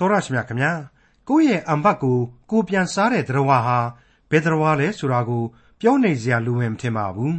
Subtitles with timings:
[0.00, 0.72] တော်ရရှိမြခင်ဗျာ
[1.28, 2.18] ကိုယ့်ရဲ့အံဘတ်ကို
[2.50, 3.78] ကိုပြန်စားတဲ့တရားဝါဟာ
[4.30, 5.42] ဘယ်တရားဝါလဲဆိုတာကို
[5.80, 7.36] ပြောနေစရာလိုဝင်မထင်ပါဘူး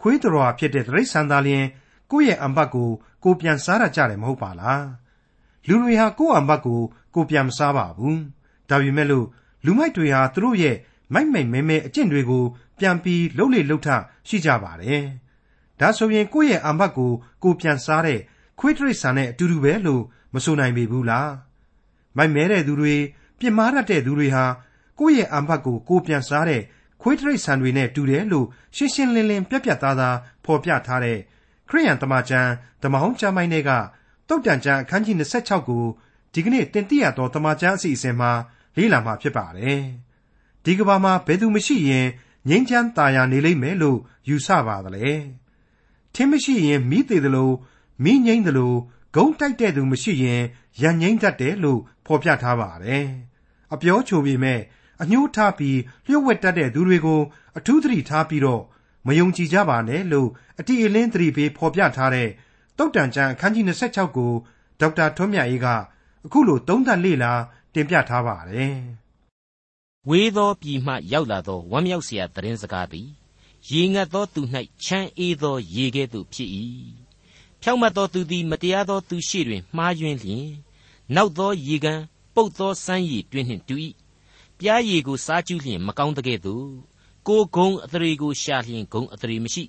[0.00, 1.64] ခွေးတရားဝါဖြစ်တဲ့တိရစ္ဆာန်သားလျင်
[2.10, 2.88] ကိုယ့်ရဲ့အံဘတ်ကို
[3.24, 4.84] ကိုပြန်စားရကြတယ်မဟုတ်ပါလား
[5.68, 6.80] လူတွေဟာကိုယ့်အံဘတ်ကို
[7.14, 8.20] ကိုပြန်မစားပါဘူး
[8.68, 9.26] ဒါပေမဲ့လို့
[9.64, 10.76] လူမိုက်တွေဟာသူတို့ရဲ့
[11.12, 12.44] မိုက်မိုက်မဲမဲအကျင့်တွေကို
[12.78, 13.88] ပြန်ပြီးလှုပ်လေလှုပ်ထ
[14.28, 15.04] ရှိကြပါတယ်
[15.80, 17.10] ဒါဆိုရင်ကိုယ့်ရဲ့အံဘတ်ကို
[17.42, 18.20] ကိုပြန်စားတဲ့
[18.58, 20.02] ခွေးတရိษံနဲ့အတူတူပဲလို့
[20.34, 21.30] မဆိုနိုင်ပေဘူးလား
[22.16, 22.94] မိုက်မဲတဲ့သူတွေ
[23.38, 24.44] ပြစ်မှားတတ်တဲ့သူတွေဟာ
[24.98, 26.62] ကိုယ့်ရဲ့အံဘတ်ကိုကိုပြန်စားတဲ့
[27.02, 28.46] ခွေးတရိษံတွေနဲ့တူတယ်လို့
[28.76, 31.18] ရှင်းရှင်းလင်းလင်းပြက်ပြက်သားသားဖော်ပြထားတဲ့
[31.68, 32.50] ခရိယန်တမန်ကျမ်း
[32.82, 33.70] ဓမ္မဟောင်းကျမ်းပိုင်းတွေက
[34.28, 35.84] တုတ်တန်ကျမ်းအခန်းကြီး26ကို
[36.32, 38.30] ဒီကနေ့တင်ပြရသောတမန်ကျမ်းအစီအစဉ်မှာ
[38.76, 39.82] လေ့လာမှာဖြစ်ပါတယ်
[40.64, 42.06] ဒီကဘာမှာဘယ်သူမရှိရင်
[42.48, 45.06] ငြိမ်းချမ်းသာယာနေလိမ့်မယ်လို့ယူဆပါသလဲ
[46.14, 47.50] ထင်းမရှိရင်မိသေးသလို
[48.04, 48.74] မိငိမ့်သလို
[49.16, 50.42] ဂုံးတိုက်တဲ့သူမရှိရင်
[50.82, 53.04] ရန်ငိမ့်တတ်တယ်လို့ဖော်ပြထားပါတယ်။
[53.74, 54.60] အပြောချိုပေမဲ့
[55.02, 57.20] အညှိုးထားပြီးလျှို့ဝှက်တတ်တဲ့သူတွေကို
[57.58, 58.62] အထူးသတိထားပြီးတော့
[59.06, 62.28] မယုံကြည်ကြပါနဲ့လို့အတိအလင်းသတိပေးဖော်ပြထားတဲ့
[62.78, 64.32] တုတ်တန်ချန်အခန်းကြီး26ကို
[64.80, 65.66] ဒေါက်တာထွန်းမြတ်အေးက
[66.26, 67.32] အခုလိုသုံးသပ်လေ့လာ
[67.74, 68.76] တင်ပြထားပါတယ်။
[70.08, 73.08] ဝေးသောပြည်မှရောက်လာသောဝမ်းမြောက်စရာသတင်းစကားသည်
[73.70, 74.42] ရေငတ်သောသူ၌
[74.84, 76.50] ချမ်းအေးသောရေကဲ့သို့ဖြစ်၏
[77.68, 80.48] ဖြောင့်မတ်သောသူသည် မတရားသောသူရှိတွင် မှားယွင်းလျင်
[81.14, 82.00] နောက်သောရေကန်
[82.34, 83.74] ပုတ်သောစမ်းရည်တွင်နှင့်တူ၏
[84.58, 86.66] ပြားရည်ကိုစားကျူးလျင် မကောင်းတကဲ့သို့
[87.26, 89.64] ကိုဂုံအသရေကိုရှာလျင်ဂုံအသရေမရှိ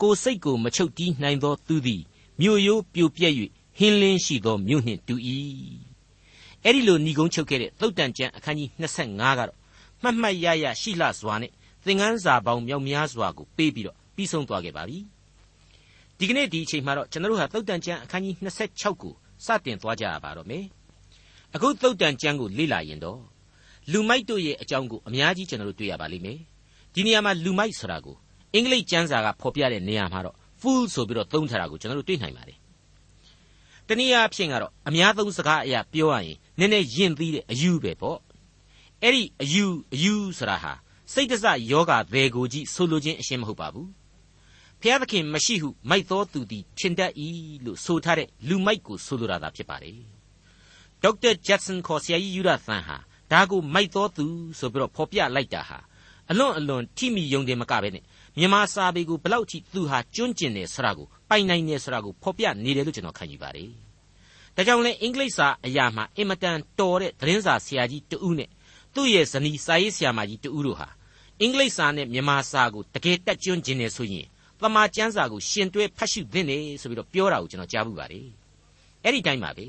[0.00, 2.02] ကိုစိတ်ကိုမချုပ်တီးနိုင်သောသူသည်
[2.40, 3.34] မြို့ရိုးပြိုပြက်၍
[3.78, 5.14] ဟင်းလင်းရှိသောမြို့နှင့်တူ၏
[6.64, 9.58] အဲ့ဒီလိုဏီကုန်းချုပ်ခဲ့တဲ့သုတ်တန်ကျမ်းအခန်းကြီး25ကတော့
[10.02, 11.52] မှတ်မှတ်ရရရှိလှစွာနဲ့
[11.84, 15.13] သင်ခန်းစာပေါင်းမြောက်များစွာကိုပေးပြီးတော့ပြီးဆုံးသွားခဲ့ပါပြီ
[16.18, 19.14] ဒီကနေ့ဒီအချိန်မှာတော့ကျွန်တော်တို့ဟာသုတ်တန်ကျမ်းအခန်းကြီး26ကို
[19.46, 20.64] စတင်သွားကြရပါတော့မယ်
[21.54, 23.20] အခုသုတ်တန်ကျမ်းကိုလေ့လာရင်တော့
[23.92, 26.38] လူမိုက်တို့ရဲ့အကြောင်းကိုအများကြီးကျွန်တော်တို့တွေ့ရပါလိမ့်မယ်
[26.94, 28.16] ဒီနေရာမှာလူမိုက်ဆိုတာကို
[28.54, 32.58] အင်္ဂလိပ်ကျမ်းစာကဖော်ပြတဲ့နေရာမှာတော့ fool ဆိုပြီးတော့သုံးထားတာကိုကျွန်တော်တို့တွေ့နိုင်ပါတယ်
[33.88, 38.18] တနည်းအားဖြင့်ကတော့အများသုံးစကားအရာပြောရရင်နည်းနည်းယဉ်သီးတဲ့အယူပဲပေါ့
[39.02, 39.64] အဲ့ဒီအယူ
[39.94, 40.72] အယူဆိုတာဟာ
[41.12, 43.88] စိတ်တစယောဂသေးကိုကြီးဆိုလိုခြင်းအရှင်းမဟုတ်ပါဘူး
[44.86, 47.12] ဖျားသခင်မရှိဟုမိုက်သောသူသည်ထင်တတ်၏
[47.64, 49.98] လို့ဆိုထားတဲ့လူမိုက်ကိုဆိုလိုတာသာဖြစ်ပါတယ်
[51.02, 52.96] ဒေါက်တာဂျက်ဆန်ခေါ်ဆရာကြီးယူရသန်ဟာ
[53.32, 54.26] ဒါကိုမိုက်သောသူ
[54.58, 55.78] ဆိုပြီးတော့ဖော်ပြလိုက်တာဟာ
[56.30, 58.04] အလွန်အလွန်ထိမိယုံတယ်မကပဲနဲ့
[58.38, 63.70] မြန်မာစာပေကိုဘလောက်ထိသူဟာကျွန့်ကျင်တယ်ဆိုတာကိုပိုင်နိုင်တယ်ဆိုတာကိုဖော်ပြနေတယ်လို့ကျွန်တော်ခံယူပါတယ်
[64.56, 68.48] ဒါကြောင့်လဲအင်္ဂလိပ်စာအရာမှာအင်မတန်တော်တဲ့သတင်းစာဆရာကြီးတဦးနဲ့
[68.94, 70.88] သူ့ရဲ့ဇနီးစာရေးဆရာမကြီးတဦးတို့ဟာ
[71.40, 74.26] အင်္ဂလိပ်စာနဲ့မြန်မာစာကိုတကယ်တက်ကျွန်းကျင်နေဆိုရင်
[74.64, 78.26] တမန်ကျမ်းစာကိုရှင်တွဲဖတ်ရှုသင့်တယ်ဆိုပြီးတော့ပြောတာကိုကျွန်တော်ကြားဘူးပါတယ်
[79.04, 79.66] အဲ့ဒီတိုင်းပါပဲ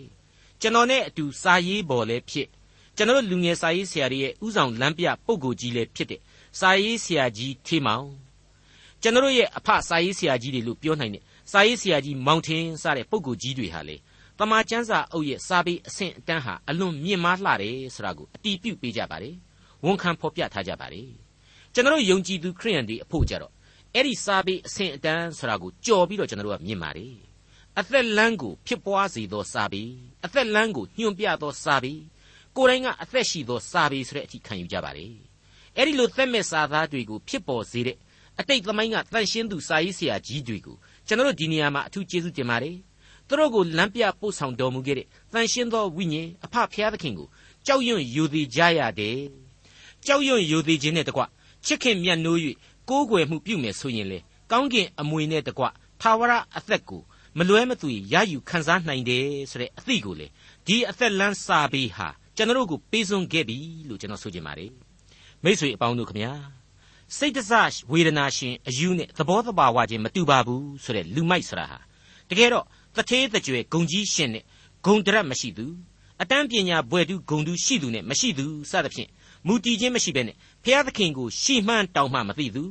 [0.61, 2.47] ကျွန်တော်နဲ့အတူစာရေးပေါ်လဲဖြစ်
[2.97, 6.19] ကျွန်တော်လူငယ်စာရေးဆရာတွေရဲ့ဥဆောင်လမ်းပြပုံကိုကြီးလဲဖြစ်တဲ့
[6.59, 8.07] စာရေးဆရာကြီးထေမောင်
[9.01, 13.95] ကျွန်တော်ရဲ့အဖစာရေးဆရာကြီးတွေလို့ပြောနိုင်တဲ့စာရေးဆရာကြီးမောင်ထင်းစတဲ့ပုံကိုကြီးတွေဟာလေ
[14.39, 19.35] တမန်ကျမ်းစာအုပ်ရဲ့စာပေအဆင့်အတန်းဟာအလွန်မြင့်မားလှတယ်ဆိုတာကိုအတီးပြုတ်ပေးကြပါတယ်
[19.83, 21.09] ဝန်ခံဖော်ပြထားကြပါတယ်
[21.73, 23.54] ကျွန်တော်ယုံကြည်သူခရိယန်တွေအဖို့ကြတော့
[23.95, 27.15] အဲ့ဒီစာပေအဆင့်အတန်းဆိုတာကိုကြော်ပြီးတော့ကျွန်တော်တို့ကမြင်ပါတယ်
[27.79, 29.83] အသက်လမ်းကိုဖြစ်ပွားစေသောစာပေ
[30.25, 31.93] အသက်လမ်းကိုညွှန်ပြသောစာပေ
[32.57, 35.13] ကိုယ်တိုင်ကအသက်ရှိသောစာပေဆိုတဲ့အထိခံယူကြပါတယ်
[35.77, 37.97] အဲ့ဒီလိုသက်မဲ့စာသားတွေကိုဖြစ်ပေါ်စေတဲ့
[38.39, 40.75] အတိတ်သမိုင်းကတန်ရှင်းသူစာရေးဆရာကြီးတွေကို
[41.07, 42.77] ကျွန်တော်တို့ဒီနေရာမှာအထူးကျေးဇူးတင်ပါတယ်
[43.27, 47.27] သူတို့ကိုလမ်းပြပို့ဆောင်တော်မူခဲ့တဲ့တန်ရှင်းသောဝိညာဉ်အဖဖျားသခင်ကို
[47.65, 49.19] ကြောက်ရွံ့ယူသည်ကြရတယ်
[50.05, 51.21] ကြောက်ရွံ့ယူသည်ခြင်းနဲ့တကွ
[51.65, 52.39] ချစ်ခင်မြတ်နိုး၍
[52.89, 54.19] ကိုးကွယ်မှုပြုမယ်ဆိုရင်လေ
[54.51, 55.65] ကောင်းကင်အမွေနဲ့တကွ
[56.01, 57.01] သာဝရအသက်ကို
[57.37, 60.27] မလွဲမသွေရယူခံစားနိုင်တယ်ဆိုတဲ့အသည့်ကိုလေ
[60.67, 63.57] ဒီအသက်လန်းစာပေဟာကျွန်တော်တို့ကိုပေးစွန့်ခဲ့ပြီ
[63.89, 64.71] လို့ကျွန်တော်ဆိုချင်ပါတယ်
[65.43, 66.33] မိတ်ဆွေအပေါင်းတို့ခမညာ
[67.17, 67.51] စိတ်တစ
[67.91, 71.79] ဝေဒနာရှင်အယူနဲ့သဘောတဘာဝချင်းမတူပါဘူးဆိုတဲ့လူမိုက်ဆရာဟာ
[72.29, 72.65] တကယ်တော့
[72.95, 74.43] တထေးတကြွယ်ဂုံကြီးရှင်နဲ့
[74.85, 75.65] ဂုံတရက်မရှိသူ
[76.21, 79.09] အတန်းပညာဘွယ်သူဂုံသူရှိသူနဲ့မရှိသူစသဖြင့်
[79.47, 82.63] မူတည်ခြင်းမရှိဘဲနဲ့ဖျားသခင်ကိုရှီမှန်းတောင်းမှမသိသူ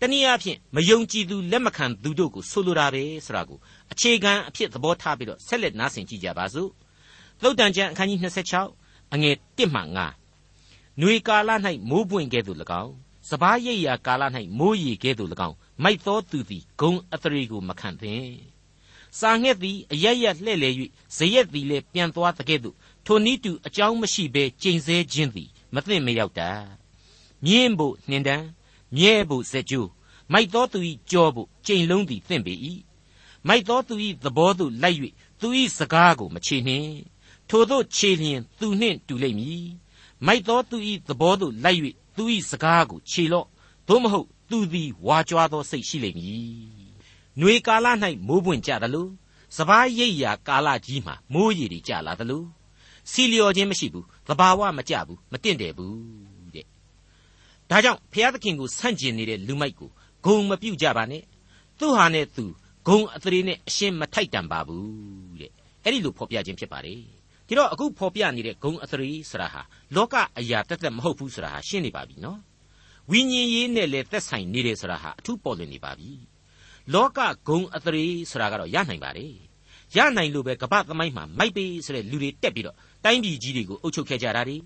[0.00, 3.58] တနည်းအားဖြင့်မယုံကြည်သူလက်မခံသူတို့ကိုဆိုလိုတာပဲဆိုတာကို
[3.92, 6.70] အခြေခံအဖြစ်သဘောထားပြီးတော့ဆက်လက်နားဆင်ကြည့်ကြပါစို့
[7.42, 8.20] သုတ်တန်ကျမ်းအခန်းကြီး
[8.66, 9.98] 26အငယ်1မှ9
[10.98, 11.50] ຫນွေကာလ၌
[11.88, 12.92] မိုးပွင့်ကဲ့သို့၎င်း
[13.30, 14.22] စပားရိပ်ရာကာလ၌
[14.58, 18.28] မိုးရီကဲ့သို့၎င်းမိုက်သောသူသည်ဂုံအသရေကိုမခံသင်
[19.18, 20.70] စာငှက်သည်အရရက်လှဲ့လေ၍
[21.16, 22.76] ဇရက်သည်လည်းပြန်သွားတဲ့ကဲ့သို့
[23.06, 26.50] ထိုနည်းတူအကြောင်းမရှိဘဲကျိန်ဆဲခြင်းသည် မသင့်မရောက်တာ
[27.44, 28.46] မြင်းဖို့နှင်တန်း
[28.96, 29.90] မြဲဖို့စက်ကြိုး
[30.32, 30.78] မိုက်သောသူ၏
[31.10, 32.54] ကြောဖို့ကျိန်လုံးသည်သင့်ပေ၏
[33.48, 33.94] မိုက်သောသူ၏
[34.24, 34.98] သဘောသို့လိုက်၍
[35.40, 35.48] သူ၏
[35.78, 36.92] စကားကိုမချေနှင့်
[37.48, 39.66] ထို့သောခြေလျင်သူနှင့်တူလိမ့်မည်
[40.26, 40.76] မိုက်သောသူ၏
[41.08, 41.80] သဘောသို့လိုက်၍
[42.16, 43.46] သူ၏စကားကိုခြေလော့
[43.88, 46.84] သို့မဟုတ်သူသည်ဝါကြွားသောစိတ်ရှိလိမ့်မည်။
[47.38, 47.86] နှွေကာလ၌
[48.26, 49.08] မိုးပွင့်ကြသလို
[49.56, 52.44] စပားရိပ်ရာကာလကြီးမှာမိုးရေတွေကြလာသလို
[53.10, 56.66] စီလျော်ခြင်းမရှိဘူးသဘာဝမကြဘူးမတင့်တယ်ဘူးတဲ့။
[57.70, 59.90] ဒါကြောင့်ဘုရားသခင်ကိုဆန့်ကျင်နေတဲ့လူမိုက်ကို
[60.24, 61.22] ဂုံမပြုတ်ကြပါနဲ့။
[61.78, 62.44] သူဟာနဲ့သူ
[62.86, 65.52] ဂုံအသရေနဲ့အရှင်းမထိုက်တန်ပါဘူးတဲ့။
[65.84, 67.00] အဲ့ဒီလိုဖော်ပြခြင်းဖြစ်ပါတယ်။
[67.48, 69.62] ဒီတော့အခုဖော်ပြနေတဲ့ဂုံအသရေဆိုတာဟာ
[69.96, 72.40] လောကအရာတက်တက်မဟုတ်ဘူးဆိုတာဟာရှင်းနေပါပြီနော်။
[73.10, 76.10] ဝိညာဉ်ရေးနဲ့လည်းသက်ဆိုင်နေတယ်ဆိုတာဟာအထူးပေါ်လွင်နေပါပြီ
[76.92, 77.18] လောက
[77.48, 79.34] ဂုံအသရေဆိုတာကတော့ရနိုင်ပါတယ်
[79.96, 84.56] ရနိုင်လို့ပဲကပ္ပသမိုင်းမှာမိုက်ပေးဆိုတဲ့လူတွေတက်ပြီးတော့ တိုင်းပြည်ကြီးတွေကိုအုပ်ချုပ်ခဲ့ကြတာတွေ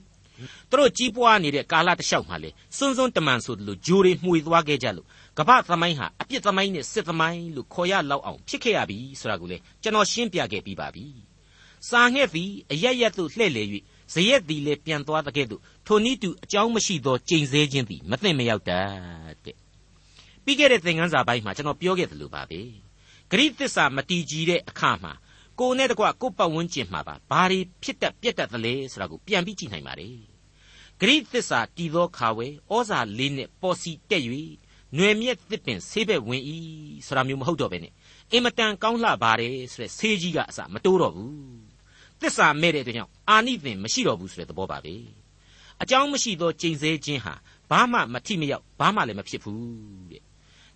[0.70, 5.06] သူတို့ကြီးပွားနေတဲ့ကာလတစ်လျှောက်မှာလေစွန်းစွန်းတမန်ဆိုလို့ဂျိုးတွေမှွေသွားခဲ့ကြလို့
[5.38, 11.06] ကပ္ပသမိုင်းဟာအပြစ်သမိုင်းနဲ့စစ်သမိုင်းလို့ခေါ်ရလောက်အောင်ဖြစ်ခဲ့ရပြီဆိုတာကိုလေကျွန်တော်ရှင်းပြခဲ့ပြီးပါပြီ
[11.88, 13.62] စာငှက်သည်အရရက်သို့လှည့်လေ၍
[14.14, 18.88] ဇရက်သည်လည်းပြန်သွားတဲ့ကဲ့သို့ထိုနည်းတူအကြောင်းမရှိသောကြိမ်ဆဲခြင်းသည်မသိမရောက်တတ်
[19.44, 19.56] တဲ့
[20.44, 22.60] ပြီးခဲ့တဲ့သင်ခန်းစာပိုင်းမှာကျွန်တော်ပြောခဲ့သလိုပါပဲ
[23.30, 25.12] ဂရိသစ္စာမတီးကြည်တဲ့အခါမှာ
[25.60, 30.16] ကိုယ်နဲ့တကွကိုယ်ပတ်ဝန်းကျင်မှာပါဘာတွေဖြစ်တတ်ပြက်တတ်သလဲဆိုတာကိုပြန်ပြီးကြည့်နိုင်ပါတယ်
[31.00, 34.22] ဂရိသစ္စာတည်သောခါဝဲဩဇာလေးနဲ့ပေါ်စီတက်၍
[34.94, 36.56] ຫນွေမြက်သစ်ပင်ဆေးဘက်ဝင်ဤ
[37.06, 37.92] ဆိုတာမျိုးမဟုတ်တော့ပဲနဲ့
[38.32, 41.32] အင်မတန်ကောင်းလှပါတယ်ဆိုတဲ့ဆေးကြီးကအစမတိုးတော့ဘူး
[42.20, 44.94] သစ္စာမဲ့တဲ့အတွက်ကြောင့်အာနိသင်မရှိတော့ဘူးဆိုတဲ့သဘောပါပဲ
[45.82, 47.34] အကြောင်းမရှိသောကျိန်ဆဲခြင်းဟာ
[47.70, 49.60] ဘာမှမထိမရောက်ဘာမှလည်းမဖြစ်ဘူး
[50.10, 50.22] တဲ့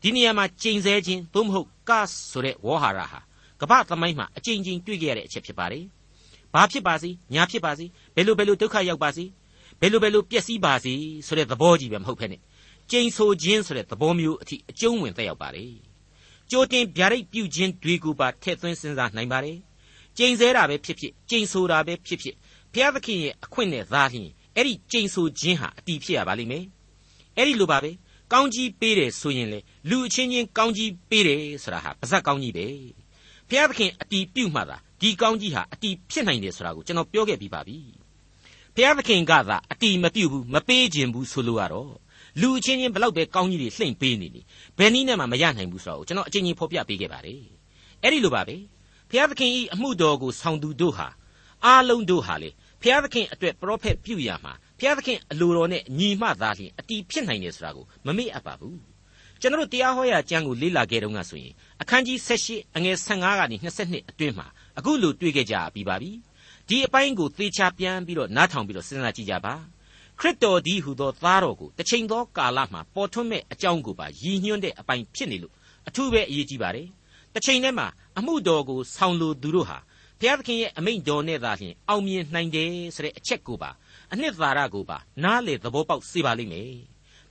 [0.02, 1.90] ဒီနေရာမှာကျိန်ဆဲခြင်းသို့မဟုတ်က
[2.31, 3.20] ဆိုတဲ့ဝေါ်ဟာရဟာ
[3.62, 5.85] ကမ္ဘာသမိုင်းမှာအကျဉ်းချင်းတွေ့ကြရတဲ့အချက်ဖြစ်ပါတယ်
[6.55, 9.25] ဘာဖြစ်ပါစေညာဖြစ်ပါစေဘယ်လိုဘယ်လိုဒုက္ခရောက်ပါစေ
[9.81, 10.94] ဘယ်လိုဘယ်လိုပျက်စီးပါစေ
[11.26, 12.37] ဆိုတဲ့သဘောကြီးပဲမဟုတ်ဖ ೇನೆ
[12.91, 15.73] ကျိန်ဆိုခြင်းဆိုတဲ့သဘောမျိုးအထိအကျုံးဝင်သက်ရောက်ပါတယ်
[16.50, 19.59] ကြိုတင်ဗျာဒိတ်ပြုခြင်းတွေကိုပါထည့်သွင်းစဉ်းစားနိုင်ပါတယ်
[20.19, 22.35] ကျိန်ဆဲတာပဲဖြစ်ဖြစ်ကျိန်ဆိုတာပဲဖြစ်ဖြစ်
[22.73, 26.65] ဘုရားသခင်ရဲ့အခွင့်နဲ့သာလျှင်အဲ့ဒီကျိန်ဆိုခြင်းဟာအတီးဖြစ်ရပါလိမ့်မယ်
[27.37, 27.91] အဲ့ဒီလိုပါပဲ
[28.32, 29.61] ကောင်းကြီးပေးတယ်ဆိုရင်လေ
[29.91, 32.67] လူအချင်းချင်းကောင်းကြီးပေးတယ်ဆိုတာဟာပါဇက်ကောင်းကြီးပဲ
[33.53, 37.79] ဘုရားသခင်အတီးပြုတ်မှသာဒီကောင်းကြီးဟာအတီးဖြစ်နိုင်တယ်ဆိုတာကိုကျွန်တော်ပြောခဲ့ပြီးပါပြီ
[38.75, 41.93] ဘုရားသခင်ကသာအတီးမပြုတ်ဘူးမပေးခြင်းဘူးဆိုလို့ကတော့
[42.41, 44.41] လူအချင်းချင်းဘလောက်ပဲကောင်းကြီးတွေလှိမ့်ပေးနေနေ
[44.79, 47.43] ဘယ်နည်းနဲ့မှမရနိုင်ဘူးဆိုတော့ကျွန်တော်အချင်းချင်းဖော်ပြပေးခဲ့ပါတယ်
[48.03, 48.57] အဲ့ဒီလိုပါပဲ
[49.11, 51.09] ဘုရားသခင်ဤအမှုတော်ကိုဆောင်သူတို့ဟာ
[51.65, 52.51] အားလုံးတို့ဟာလေ
[52.83, 58.92] ဘုရားသခင်အတွက်ပရောဖက်ပြုရမှာဘုရားသခင်အလိုတော်နဲ့ညီမှသာလျှင်အတီးဖြစ်နိုင်တယ်ဆိုတာကိုမမေ့အပ်ပါဘူး
[59.43, 61.53] ကျွန်တော်တရားဟောရာကျမ်းကိုလေ့လာခဲ့တုန်းကဆိုရင်
[61.83, 64.47] အခန်းကြီး78အငယ်15ကနေ22အတွင်းမှာ
[64.79, 66.11] အခုလိုတွေ့ခဲ့ကြပြီးပါပြီ
[66.69, 69.55] ဒီအပိုင်းကိုသေချာပြန်ပြီးတော့နားထောင်ပြီးတော့စဉ်းစားကြည့်ကြပါ
[70.21, 75.55] ခရစ်တော်ဒီဟူသောသားတော်ကိုတစ်ချိန်သောကာလမှာပေါ်ထွန်းမဲ့အကြောင်းကိုပါရည်ညွှန်းတဲ့အပိုင်းဖြစ်နေလို့
[75.89, 76.89] အထူးပဲအရေးကြီးပါတယ်
[77.35, 77.87] တစ်ချိန်တည်းမှာ
[78.19, 79.79] အမှုတော်ကိုဆောင်လိုသူတို့ဟာ
[80.21, 83.71] ဘုရားသခင်ရဲ့အမိန့်တော်နဲ့သာလျှင်အောင်မြင်နိုင်တယ်ဆိုတဲ့အချက်ကိုပါ
[84.12, 86.75] အနှစ်သာရကိုပါနားလေသဘောပေါက်စေပါလိမ့်မယ်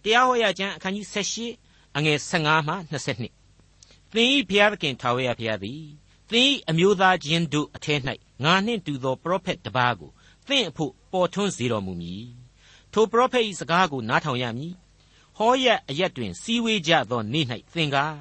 [0.04, 5.84] တရားဟောရာကျမ်းအခန်းကြီး78 အငယ်15မှ22သင်ဤဘုရားသခင်ထာဝရဘုရားသည်
[6.32, 8.00] သင်ဤအမျိုးသားချင်းတို့အထက်၌
[8.44, 10.12] ငါနှင့်တူသောပရောဖက်တစ်ပါးကို
[10.48, 12.26] သင်အဖို့ပေါ်ထွန်းစေတော်မူမည်
[12.94, 14.74] ထိုပရောဖက်၏စကားကိုနားထောင်ရမည်
[15.38, 18.16] ဟောရအရက်တွင်စီဝေးကြသောနေ့၌သင်ကား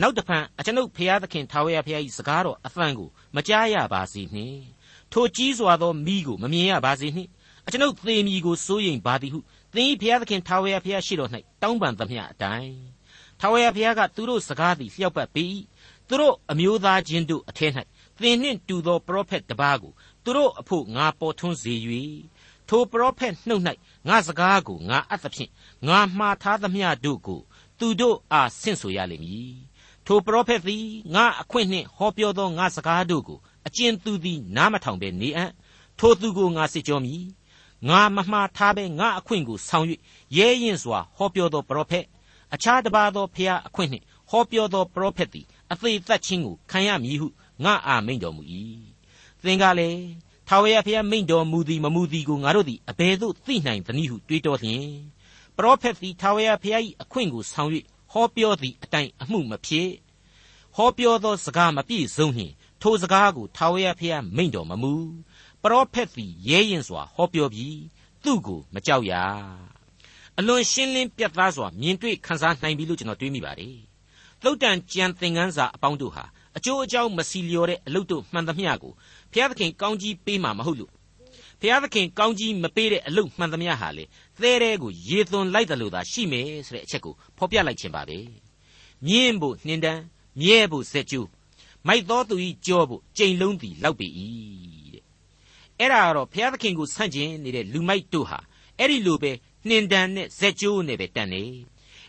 [0.00, 4.62] နောက်တဖန်အကျွန်ုပ်ဖျားသခင်ထာဝရဘုရား၏စကားတော်အသံကိုမကြားရပါစေနှင့်
[5.12, 7.30] ထိုကြီးစွာသောမိကိုမမြင်ရပါစေနှင့်
[7.66, 9.38] အကျွန်ုပ်သေမည်ကိုစိုးရိမ်ပါသည်ဟု
[9.74, 11.30] သင်၏ဖျားသခင်ထာဝရဘုရားရှိတော်၌
[11.62, 12.97] တောင်းပန်သမျှအတိုင်း
[13.40, 15.60] ထာဝရဘုရားကသူတို့စကားသည်လျှောက်ပတ်ပြီး
[16.08, 17.72] သူတို့အမျိုးသားချင်းတို့အထက်၌
[18.20, 19.92] သင်နှင့်တူသောပရောဖက်တစ်ပါးကို
[20.24, 21.74] သူတို့အဖို့ငါပေါ်ထွန်းစေ၍
[22.68, 23.62] ထိုပရောဖက်နှုတ်၌
[24.08, 25.50] ငါစကားကိုငါအပ်သဖြင့်
[25.88, 27.40] ငါမှားထားသမျှတို့ကို
[27.78, 29.54] သူတို့အားဆင့်ဆိုရလိမ့်မည်
[30.06, 35.50] ထိုပရောဖက်သည်ငါအခွင့်နှင့်ဟောပြောသောငါစကားတို့ကိုအကျဉ်သူသည်နားမထောင်ဘဲနေအံ့
[35.98, 37.24] ထိုသူကိုငါစစ်ကြောမည်
[37.88, 39.86] ငါမမှားထားဘဲငါအခွင့်ကိုဆောင်၍
[40.36, 42.04] ရဲရင်စွာဟောပြောသောပရောဖက်
[42.54, 47.28] အခြားတစ်ပါးသောဖျားအခွင့်နှင့်ဟောပြောသောပရောဖက်သည်အသေးသက်ခြင်းကိုခံရမည်ဟု
[47.64, 48.42] ငါအာမိန်တော်မူ၏
[49.42, 50.02] သင်ကလည်း
[50.48, 54.88] ထာဝရဘုရားမိန်တော်မူသည်မမူသည်ကိုငါတို့သည်အဘယ်သို့သိနိုင်သနည်းဟုတွေးတောလျင်
[55.56, 57.70] ပရောဖက်သည်ထာဝရဘုရား၏အခွင့်ကိုဆောင်၍
[58.12, 59.90] ဟောပြောသည့်အတိုင်းအမှုမဖြစ်
[60.76, 64.94] ဟောပြောသောစကားမပြည့်စုံနှင့်ထိုစကားကိုထာဝရဘုရားမိန့်တော်မမူ
[65.62, 67.78] ပရောဖက်သည်ရဲရင်စွာဟောပြောပြီး
[68.24, 69.12] သူ့ကိုမကြောက်ရ
[70.40, 73.76] အလွန်ရှင်းလင်းပြတ်သားစွာမြင်တွေ့ခန်းစားနိုင်ပြီလို့ကျွန်တော်တွေးမိပါတယ်
[74.42, 76.24] သုတ်တန်ကြံသင်ခန်းစာအပေါင်းတို့ဟာ
[76.56, 78.92] အကျိုးအကြောင်းမစီလျော်တဲ့အလုပ်တို့မှန်သမျှကို
[79.32, 80.90] ဘုရားသခင်ကောင်းကြီးပေးမှာမဟုတ်လို့
[81.60, 84.04] ဘုရားသခင်ကောင်းကြီးမပေးတဲ့အလုပ်မှန်သမျှဟာလေ
[84.40, 88.18] သဲတဲ့ကိုရေသွန်လိုက်တယ်လို့သာရှိမယ်ဆိုတဲ့အချက်ကိုဖော်ပြလိုက်ခြင်းပါပဲ
[89.06, 90.02] မြင်းဖို့နှင်းတန်း
[90.40, 91.28] မြဲဖို့စက်ကျူး
[91.86, 94.06] မိုက်သောသူဤကြောဖို့ကြိမ်လုံးသည်လောက်ပေ၏
[94.92, 95.04] တဲ့
[95.78, 98.38] အဲ့ဒါကတော့ဘုရားသခင်ကိုဆန့်ကျင်နေတဲ့လူမိုက်တို့ဟာ
[98.78, 99.32] အဲ့ဒီလိုပဲ
[99.66, 101.42] နှင်တန်နဲ့ဇက်ကျိုးနဲ့ပဲတန်နေ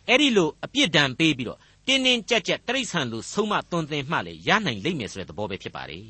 [0.08, 6.08] အဲ့ဒီလိုအပြစ်ဒဏ်ပေးပြီးတော့တင်းတင်းကြပ်ကြပ်တိရစ္ဆာန်လိုဆုံးမသွန်သင်မှလည်းရနိုင်လိမ့်မယ်ဆိုတဲ့သဘောပဲဖြစ်ပါတယ်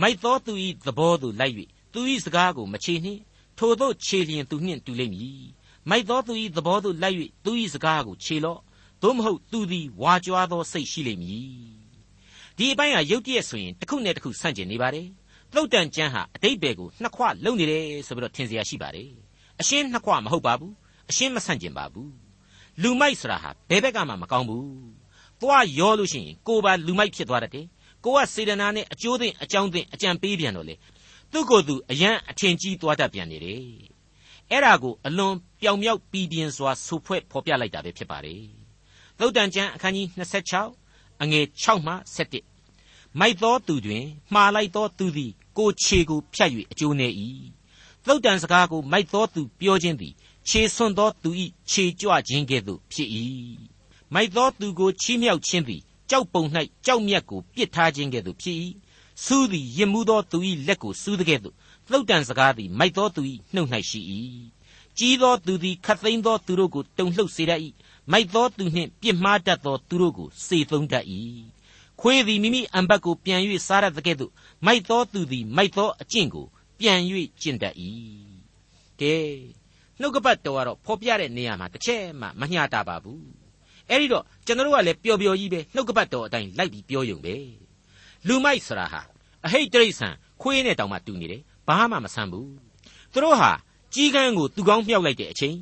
[0.00, 1.54] မိုက်သောသူဤသဘောသို့လိုက်၍
[1.92, 3.20] သူဤစကားကိုမချေနှင့်
[3.58, 5.44] ထိုသို့ခြေလျင်သူနှင့်တူလိမ့်မည်
[5.88, 8.60] မိုက်သောသူဤသဘောသို့လိုက်၍သူဤစကားကိုခြေလော့
[9.02, 11.50] သို့မဟုတ်သူသည်ဝါကြွားသောစိတ်ရှိလိမ့်မည်
[12.56, 15.08] ဒီအပိုင်းဟာရုပ်တရက်ဆိုရင်တစ်ခုနဲ့တစ်ခုဆန့်ကျင်နေပါတယ်
[15.54, 19.10] သုတ်တန်ကျမ်းဟာအတိတ်ဘယ်ကိုနှစ်ခွလုံနေတယ်ဆိုပြီးတော့ထင်စရာရှိပါတယ်
[19.60, 20.74] အရှင်းနှစ်ခွမဟုတ်ပါဘူး
[21.10, 22.10] အရှင်းမဆန့်ကျင်ပါဘူး
[22.82, 24.68] လူမိုက်ဆိုတာဟာဘယ်ဘက်ကမှမကောင်းဘူး
[25.40, 27.66] သွားရောလို့ရှိရင်ကိုယ်ပါလူမိုက်ဖြစ်သွားတတ်တယ်
[28.04, 30.74] ကိုကစေတနာနဲ့အကျိုးသိအကြောင်းသိအကြံပေးပြန်တော့လေ
[31.32, 33.62] သူ့ကိုယ်သူအယံအထင်ကြီးသွားတတ်ပြန်နေတယ်
[34.50, 38.44] အဲ့ဒါကိုအလွန်ပြောင်မြောက်ပြီးပြင်းစွာဆူဖွဲ့ဖော်ပြလိုက်တာပဲဖြစ်ပါတယ်
[39.18, 40.06] သုတ်တန်ကျမ်းအခန်းကြီး
[40.64, 41.94] 26အငယ်6မှ
[42.56, 47.08] 7မိုက်သောသူတွင်မှားလိုက်သောသူသည်ကိုခြေကိုဖြတ်၍အကျိုးနေ၏
[48.06, 50.14] သုတ်တန်စကားကိုမိုက်သောသူပြောခြင်းသည်
[50.48, 51.30] ခြေဆွံ့သောသူ၏
[51.70, 53.08] ခြေကြွခြင်းကဲ့သို့ဖြစ်၏
[54.14, 55.80] မိုက်သောသူကိုချီးမြှောက်ခြင်းသည်
[56.10, 56.42] ကြောက်ပုံ၌
[56.86, 58.56] ကြောက်မြတ်ကိုပြစ်ထားခြင်းကဲ့သို့ဖြစ်၏
[59.24, 61.54] စူးသည်ရစ်မှုသောသူ၏လက်ကိုစူးတဲ့ကဲ့သို့
[61.90, 63.22] သုတ်တန်စကားသည်မိုက်သောသူ၏
[63.54, 64.00] နှုတ်၌ရှိ၏
[64.98, 67.60] ကြီးသောသူသည်ခတ်သိမ်းသောသူတို့ကိုတုန်လှုပ်စေတတ်၏
[68.12, 71.04] မိုက်သောသူနှင့်ပြစ်မှားတတ်သောသူတို့ကိုစေသုံးတတ်၏
[72.00, 74.32] ခွေးသည်မိမိအံဘတ်ကိုပြန်၍စားရတဲ့ကဲ့သို့
[74.66, 76.46] မိုက်သောသူသည်မိုက်သောအကျင့်ကို
[76.80, 77.00] ပြန်၍
[77.40, 77.74] ကျင့်တတ်၏
[79.00, 79.14] ကဲ
[80.00, 83.24] နှုတ်ကပတ်တော်ကတော့ဖော်ပြတဲ့နေရာမှာတစ်ချက်မှမမျှတာပါဘူး
[83.88, 87.34] အဲ့ဒီတော့ကျွန်တော်တို့ကလည်းပျော်ပျော်ကြီးပဲနှုတ်ကပတ်တော်အတိုင်းလိုက်ပြီးပြောယုံပဲ
[88.28, 89.00] လူမိုက်ဆိုတာဟာ
[89.46, 92.50] အဟိတ်တိရစ္ဆာန်ခွေးနဲ့တောင်မှတူနေတယ်ဘာမှမဆန်းဘူး
[93.12, 93.52] သူတို့ဟာ
[93.94, 95.56] ကြီးကန်းကိုသူကောင်းမြောက်လိုက်တဲ့အချိန်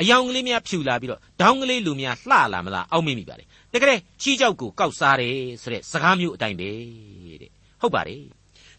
[0.00, 6.70] အယောင်ကလေးများဖြူလာပြီးတော့ဒေါင်းကလေးလူများလှလာမလားအောက်မေ့မိပါလေတကယ်ချီးကြောက်ကိုကောက်စားတယ်ဆိုတဲ့စကားမျိုးအတိုင်းပဲ
[7.40, 7.50] တဲ့
[7.80, 8.24] ဟုတ်ပါတယ်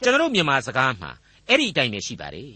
[0.03, 1.12] ကျွန်တော်တို့မြန်မာစကားမှာ
[1.50, 2.51] အဲ့ဒီအတိုင်းပဲရှိပါတယ်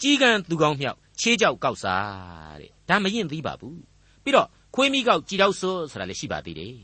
[0.00, 3.80] ကြီးကန်းသူကောင်းမြောက်ချေးကြောက်ကောက်စားတဲ့ဒါမရင်သေးပါဘူး
[4.22, 6.76] ပြီးတော့ခွေးမိကောက်ကြည်တော့ဆိုဆိုတာလည်းရှိပါသေးတယ်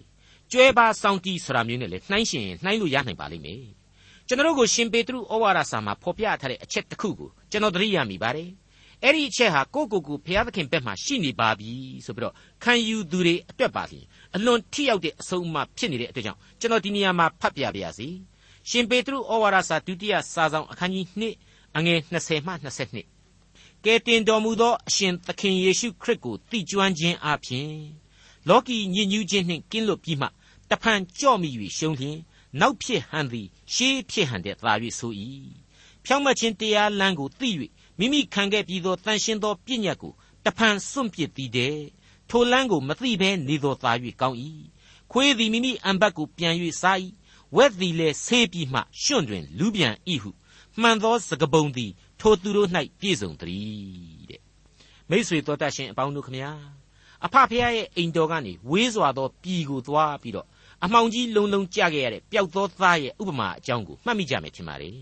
[0.52, 3.62] ကျွဲပါစောင်းတီဆိုတာမျိုးနဲ့လည်းနှိုင်းရှင်နှိုင်းလို့ရနိုင်ပါလိမ့်မယ်
[4.26, 8.50] ကျွန်တော်တို့ကိုရှင်ပေတရုဩဝါဒစာမှာဖော်ပြထားတဲ့အချက်တစ်ခုကိုကျွန်တော်သတိရမိပါတယ်
[9.02, 11.70] အဲ့ဒီအချက်ဟာကိုကိုကိုဘုရားသခင်ဘက်မှာရှိနေပါပြီ
[12.06, 18.08] ဆိုပြီးတော့ခံယူသူတွေအတွက်ပါလျင်အလွန်ထိရောက်တဲ့အဆုံးအမဖြစ်နေတဲ့အတွက်ကြောင့်ကျွန်တော်ဒီနေရာမှာဖတ်ပြပါရစေ
[18.68, 21.06] ရှင်ပေတရုဩဝါဒစာဒုတိယစာဆောင်အခန်းကြီး
[21.46, 22.52] 2အငယ်20မှ
[23.18, 27.72] 22ကဲတင်တော်မူသောအရှင်သခင်ယေရှုခရစ်ကိုတည်ကျွမ်းခြင်းအပြင်
[28.48, 30.28] လောကီညစ်ညူးခြင်းနှင့်ကင်းလွတ်ပြီးမှ
[30.70, 32.18] တဖန်ကြော့မိ၍ရှုံးလျင်
[32.60, 35.12] နောက်ဖြစ်ဟန်သည်ရှေးဖြစ်ဟန်တဲ့သာ၍ဆို၏
[36.04, 37.50] ဖြောင့်မတ်ခြင်းတရားလမ်းကိုသိ၍
[37.98, 40.12] မိမိခံခဲ့ပြီးသောတန်ရှင်းသောပြည့်ညတ်ကို
[40.44, 41.76] တဖန်စွန့်ပစ်သည်တဲ့
[42.30, 44.38] ထိုလမ်းကိုမသိဘဲနေသောသာ၍ကောင်း၏
[45.12, 46.98] ခွေးသည်မိမိအံဘတ်ကိုပြန်၍စား၏
[47.56, 50.30] ဝက်သည်လည်းဆေးပြီးမှရွှွန့်တွင်လူပြန်၏ဟု
[50.80, 51.90] မှန်သောစကပုံသည်
[52.20, 52.68] ထိုသူတို့၌
[53.00, 54.40] ပြည့်စုံသည်တဲ့
[55.10, 56.52] မိษွေတော်တတ်ရှင်အပေါင်းတို့ခမညာ
[57.24, 60.46] အဖဖရဲ့အိမ်တော်ကနေဝေးစွာသောပြည်ကိုသွားပြီးတော့
[60.84, 64.98] အမှောင်ကြီးလုံလုံကြခဲ့ရတဲ့ပျောက်သောသားရဲ့ဥပမာအကြောင်းကိုမှတ်မိကြမယ်ထင်ပါတယ်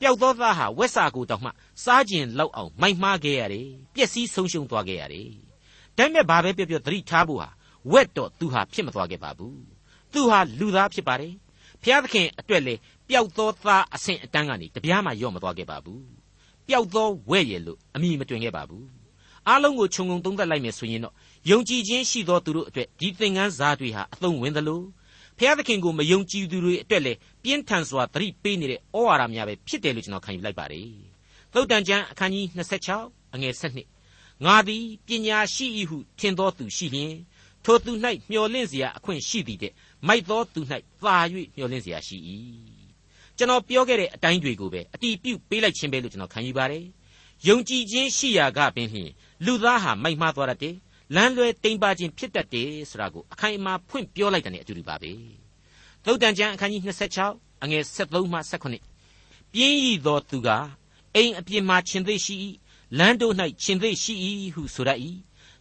[0.00, 1.50] ပျောက်သောသားဟာဝက်စာကိုတောင်မှ
[1.84, 5.30] စားကျင်လောက်အောင်မိုက်မှားခဲ့ရတယ်ပျက်စီးဆုံးရှုံးသွားခဲ့ရတယ်
[5.96, 7.48] ဒါပေမဲ့ဘာပဲပြောပြောသတိထားဖို့ဟာ
[7.92, 9.62] ဝက်တော့သူဟာဖြစ်မသွားခဲ့ပါဘူး
[10.12, 11.32] သူဟာလူသားဖြစ်ပါတယ်
[11.82, 12.74] ဖျားသခင်အတွက်လေ
[13.08, 16.04] ပျောက်သောသားအဆင့်အတန်းကနေတပြားမှရော့မသွားခဲ့ပါဘူး
[16.68, 18.86] ပျောက်သောဝဲ့ရည်လို့အမိမတွင်ခဲ့ပါဘူး
[19.48, 21.14] အားလုံးကိုခြုံငုံသုံးသပ်လိုက်မယ်ဆိုရင်တော့
[21.50, 24.82] ယုံကြည်ခြင်းရှိသောသူတို့အတွက်ဒီသင်ခန်းစာတွေဟာအသုံးဝင်သလို
[25.38, 30.86] ဖျားသခင်ကိုမယုံကြည်သူတွေအတွက်လည်းပြင်းထန်စွာသတိပေးနေတဲ့ဩဝါဒများပဲဖြစ်တယ်လို့ကျွန်တော်ခံယူလိုက်ပါတယ်
[31.52, 32.46] သုတ်တန်ကျမ်းအခန်းကြီး
[32.90, 33.54] 26အငယ်
[33.98, 37.14] 7ငါသည်ပညာရှိ၏ဟုထင်သောသူရှိလျင်
[37.64, 37.92] ထိုသူ၌
[38.30, 39.72] မျှော်လင့်စရာအခွင့်ရှိသည်တဲ့
[40.07, 40.61] မိုက်သောသူ၌
[41.01, 41.15] သာ၍
[41.55, 42.17] မျှော်လင့်เสียရှိ၏
[43.37, 46.85] ကျွန်တော်ပြောခဲ့တဲ့အတိုင်းတွေကိုပဲအတီးပြုတ်ပေးလိုက်ခြင်းပဲလို့ကျွန်တော်ခံယူပါတယ်
[47.47, 49.11] ယုံကြည်ခြင်းရှိရာကပင်ဖြင့်
[49.45, 50.75] လူသားဟာမိုက်မှားသွားတတ်တယ်
[51.15, 55.11] လမ်းလွဲတိမ်ပါခြင်းဖြစ်တတ်တယ်ဆိုတာကိုအခိုင်အမာဖွင့်ပြောလိုက်တဲ့အတူတူပါပဲ
[56.05, 56.81] သုတ်တန်ကျမ်းအခန်းကြီး
[57.23, 60.49] 26အငယ်73မှ79ပြင်းရည်သောသူက
[61.15, 62.35] အိမ်အပြင်မှရှင်သိရှိ၏
[62.97, 64.13] လမ်းတို့၌ရှင်သိရှိ၏
[64.55, 64.89] ဟုဆိုရ၏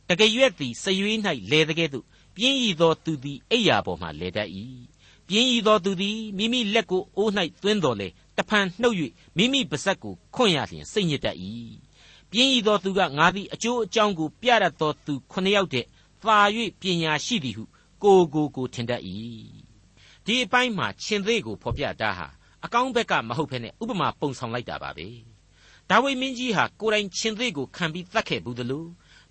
[0.08, 1.18] တကယ်ရွက်သည်စရွေး၌
[1.50, 2.04] လဲတဲ့ကဲ့သို့
[2.35, 4.49] ပြင်းရည်သောသူသည်အိယာပေါ်မှလဲတတ်၏
[5.27, 8.07] ပြင်းရည်သောသူသည်မိမိလက်ကိုအိုး၌သွင်းတော်လေ
[8.37, 8.97] တဖန်နှုတ်၍
[9.37, 11.37] မိမိပါဇက်ကိုခွန့်ရလျင်စိတ်ညစ်တတ်၏
[12.31, 15.87] ပြင်းဤသောသူကငါသည်အကျိုးအကြောင်းကိုပြရသောသူခုနှစ်ယောက်တည်း
[16.23, 16.37] သာ၍
[16.81, 17.63] ပညာရှိသည်ဟု
[18.03, 19.01] ကိုကိုကိုထင်တတ်၏
[20.25, 22.27] ဒီအပိုင်းမှာရှင်သေးကိုဖော်ပြတာဟာ
[22.65, 25.07] အကောင်းဘက်ကမဟုတ်ဘဲနဲ့ဥပမာပုံဆောင်လိုက်တာပါပဲ
[25.89, 28.85] ဒါဝိမင်းကြီးဟာကိုယ်တိုင်ရှင်သေးကိုခံပြီးတတ်ခဲ့ဘူးသလို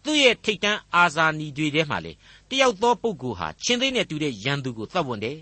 [0.05, 2.13] သူ့ရဲ့ထိတ်တန်းအာဇာနည်တွေထဲမှာလေ
[2.51, 5.39] တယောက်သောပုဂ္ဂိုလ်ဟာရှင်သေးနဲ့တူတဲ့ရန်သူကိုသတ်ဝင်တယ်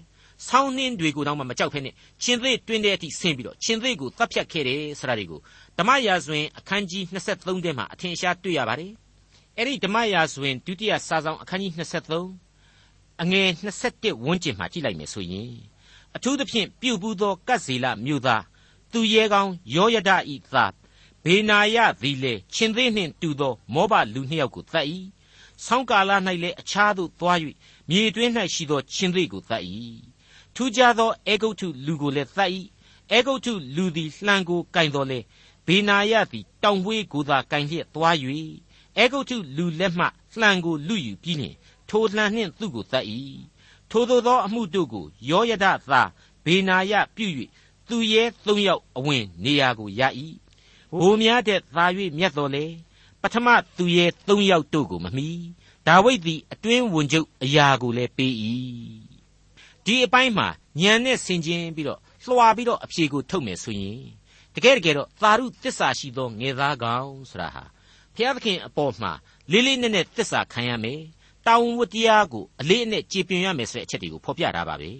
[0.47, 1.89] ဆောင်းနှင်းတွေကိုတောင်မှမကြောက်ဖ ೇನೆ
[2.23, 5.41] ရှင်သေးတွင်တဲ့အထိဆင်းပြီးတော့ရှင်သေးကိုတပ်ဖြတ်ခဲ့တယ်ဆိုတာတွေကို
[5.79, 8.93] ဓမ္မရာဇဝင်အခန်းကြီး23ထဲမှာအထင်ရှားတွေ့ရပါတယ်
[9.57, 13.49] အဲ့ဒီဓမ္မရာဇဝင်ဒုတိယစာဆောင်အခန်းကြီး23အငယ်
[13.85, 15.53] 21ဝန်းကျင်မှာကြည့်လိုက်မယ်ဆိုရင်
[16.17, 18.43] အထူးသဖြင့်ပြုတ်ဘူးသောကတ်စီလမြို့သား
[18.93, 20.73] သူရဲကောင်းယောယဒဤသား
[21.25, 24.87] ဘေနာယသည်လေရှင်သေးနှင့်တူသောမောဘလူနှစ်ယောက်ကိုတတ်၏
[25.65, 26.11] ဆောင်းကာလ၌
[26.43, 27.39] လည်းအခြားသို့သွား၍
[27.89, 29.65] မြေတွင်း၌ရှိသောရှင်သေးကိုတတ်၏
[30.55, 32.51] ထူးခြားသောအေဂုတ်ထုလူကိုလည်းတတ်၏
[33.13, 35.21] အေဂုတ်ထုလူသည်လှံကိုကင်တော်လေ
[35.67, 38.17] ဘေနာယသည်တောင်ဝေးကိုသာကင်လျက်သွား၍
[38.99, 40.07] အေဂုတ်ထုလူလက်မှ
[40.41, 41.57] လှံကိုလူယူပြီးလျှင်
[41.89, 43.07] ထိုလှံနှင့်သူ့ကိုတတ်၏
[43.91, 46.03] ထိုသို့သောအမှုတို့ကိုယောယဒသာ
[46.45, 47.27] ဘေနာယပြု၍
[47.89, 50.03] သူရဲသုံးယောက်အဝင်နေရာကိုရ၏
[50.97, 51.85] ဘိုးများတဲ့သာ၍
[52.19, 52.65] မြတ်တော်လေ
[53.23, 55.29] ပထမသူရဲသုံးယောက်တို့ကိုမမီ
[55.87, 58.35] ဒါဝိဒ်သည်အတွင်းဝန်ချုပ်အရာကိုလည်းပေး၏
[59.85, 60.49] ဒီအပိုင်းမှာ
[60.81, 64.01] ညံနဲ့ဆင်ခြင်ပြီးတော့လွှာပြီးတော့အဖြေကိုထုတ်မယ်ဆိုရင်
[64.55, 67.65] တကယ်တကယ်တော့သာရုတစ္ဆာရှိသောငယ်သားကောင်ဆိုတာဟာ
[68.15, 69.13] ဘုရားသခင်အပေါ်မှာ
[69.53, 71.01] လေးလေးနက်နက်တစ္ဆာခံရမယ်
[71.47, 74.91] တာဝန်ဝတ္တရားကိုအလေးအနက်ကြည်ပြင်းရမယ်ဆိုတဲ့အချက်တွေကိုဖော်ပြထားပါပဲ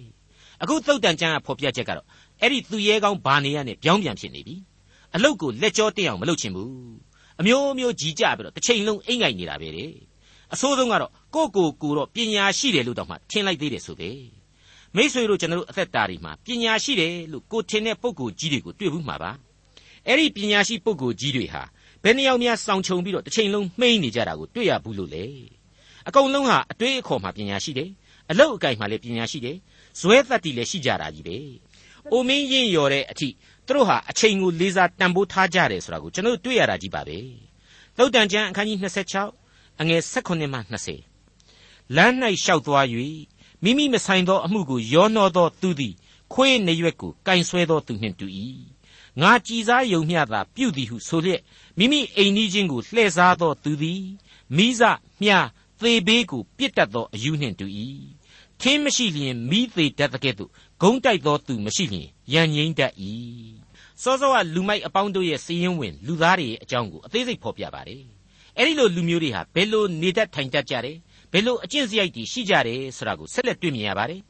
[0.61, 2.07] အခုသုတ်တန်ကျမ်းကဖော်ပြချက်ကတော့
[2.41, 4.55] အဲ့ဒီသူရဲကောင်းဘာနေရနဲ့ပြောင်းပြန်ဖြစ်နေပြီ
[5.15, 6.71] အလုတ်ကိုလက်ကြောတက်အောင်မလုပ်ချင်ဘူး
[7.39, 9.91] အမျိုးမျိုးကြီးကြပြီးတော့တစ်ချိန်လုံးအိမ်ငိုက်နေတာပဲတဲ့
[10.53, 14.09] အဆိုးဆုံးကတော့ကိုကိုကိုတော့ပညာရှိတယ်လို့တောင်မှထင်လိုက်သေးတယ်ဆိုပဲ
[14.95, 19.31] မိษွေတို့ကျွန်တော်တို့အသက်တာတွေမှာပညာရှိတယ်လို့ကိုထင်တဲ့ပုံကိုကြီးတွေကိုတွေ့ဘူးမှာပါ
[20.07, 21.63] အဲ့ဒီပညာရှိပုံကိုကြီးတွေဟာ
[22.03, 25.25] ဘယ်နှယောက်များစောင့်ချုံပြီးတော့တစ်ချိန်လုံးမှိန်းနေကြတာကိုတွေ့ရဘူးလို့လေ
[26.07, 27.89] အကုန်လုံးဟာအတွေးအခေါ်မှာပညာရှိတယ်
[28.31, 29.57] အလုတ်အကင်မှာလည်းပညာရှိတယ်
[29.99, 31.37] ဇွဲသက်တီလည်းရှိကြတာကြီးပဲ
[32.11, 33.29] အိုမင်းရင်ရော်တဲ့အထိ
[33.65, 37.17] သူတို့ဟာအချိန်ကိုလေးစားတန်ဖိုးထားကြတယ်ဆိုတာကိုကျွန်တော်တို့တွေ့ရတာကြီးပါပဲ
[37.97, 38.77] သုတ်တန်ကျမ်းအခန်းကြီး
[39.27, 40.59] 26အငယ်16မှ
[41.27, 42.13] 20လမ်း၌
[42.43, 42.85] လျှောက်သွား၍
[43.63, 45.93] မိမိမဆိုင်သောအမှုကိုရောနှောသောသူသည်
[46.33, 48.27] ခွေးနေရွက်ကိုကင်ဆွဲသောသူနှင့်တူ၏
[49.21, 51.41] ငါကြည်စားယုံမျှသာပြုသည်ဟုဆိုလျက်
[51.77, 54.03] မိမိအိမ်နီးချင်းကိုလှည့်စားသောသူသည်
[54.55, 54.81] မိစ
[55.21, 55.47] မြား
[55.79, 57.65] သေဘေးကိုပြစ်တတ်သောအယူနှင့်တူ၏
[58.61, 62.93] ခင်းမရှိလျင်မိသေးတတ်တဲ့ကဲ့သို့ ဂုံးတိုက်သောသူမရှိလျင်ရန်ငိမ့်တတ်၏
[64.01, 68.03] စောစောကလူမိုက်အပေါင်းတို့ရဲ့စီရင်ဝင်လူသားတွေရဲ့အကြောင်းကိုအသေးစိတ်ဖော်ပြပါတယ်
[68.57, 70.97] အဲ့ဒီလိုလူမျိုးတွေဟာဘယ်လိုနေတတ်ထိုင်တတ်ကြတယ်
[71.31, 74.21] ဘယ်လိုအကျင့်စရိုက်တွေရှိကြတယ်ဆိုတာကိုဆက်လက်တွေ့မြင်ရပါတယ်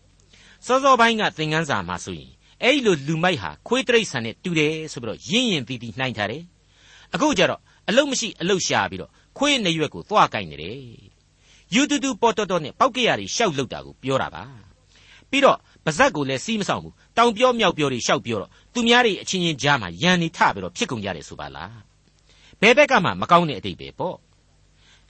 [0.65, 2.31] စောစောပိုင်းကသင်ခန်းစာမှာဆိုရင်
[2.63, 6.43] အဲ့ဒီလိုလူမိုက်ဟာခွေးတရိတ်ဆန်နဲ့တူတယ်ဆိုပြီးတော့ရင်းရင်တီးတီးနှိုင်းထားတယ်
[7.13, 10.79] အခုကျတော့အလုတ်မရှိအလုတ်ရှာပြီးတော့ခွေးနေရွက်ကိုသွားကင်နေတယ်
[11.73, 14.43] ယူတူတူပေါ်တော်တော်နဲ့ပောက်ကရတွေရှောက်လောက်တာကိုပြောတာပါ
[15.29, 21.77] ပြီးတော့ ပါဇက်ကိုလည်းစီးမဆောင်ဘူးတောင်ပြောမြောက်ပြောတွေရှောက်ပြောတော့သူများတွေအချင်းချင်းကြားမှာရန်နေထပြီးတော့ဖြစ်ကုန်ကြတယ်ဆိုပါလား
[22.61, 24.17] ဘယ်ဘက်ကမှမကောင်းတဲ့အတိတ်ပဲပေါ့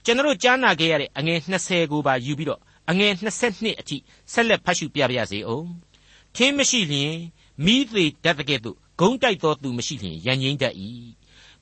[0.04, 3.12] ကျွန်တော်ကြားနာခဲ့ရတဲ့အငယ်20ကိုပါယူပြီးတော့အငယ်
[3.46, 3.96] 22အထိ
[4.32, 5.68] ဆက်လက်ဖတ်ရှုပြပါရစေအောင်
[6.36, 7.14] ထင်းမရှိလျင်
[7.64, 10.74] မိသေးတတ်တဲ့ကဲ့သို့ဂုံးတိုက်သောသူမရှိလျင်ရန်ငိမ့်တတ်၏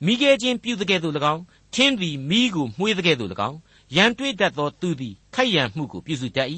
[0.05, 1.43] မိခဲချင်းပြုတဲ့ကဲ့သို့၎င်း
[1.73, 3.57] ထင်းသည်မိကိုမှွေးတဲ့ကဲ့သို့၎င်း
[3.95, 6.49] ရန်တွေးတတ်သောသူသည်ခိုက်ရန်မှုကိုပြုစုတတ်၏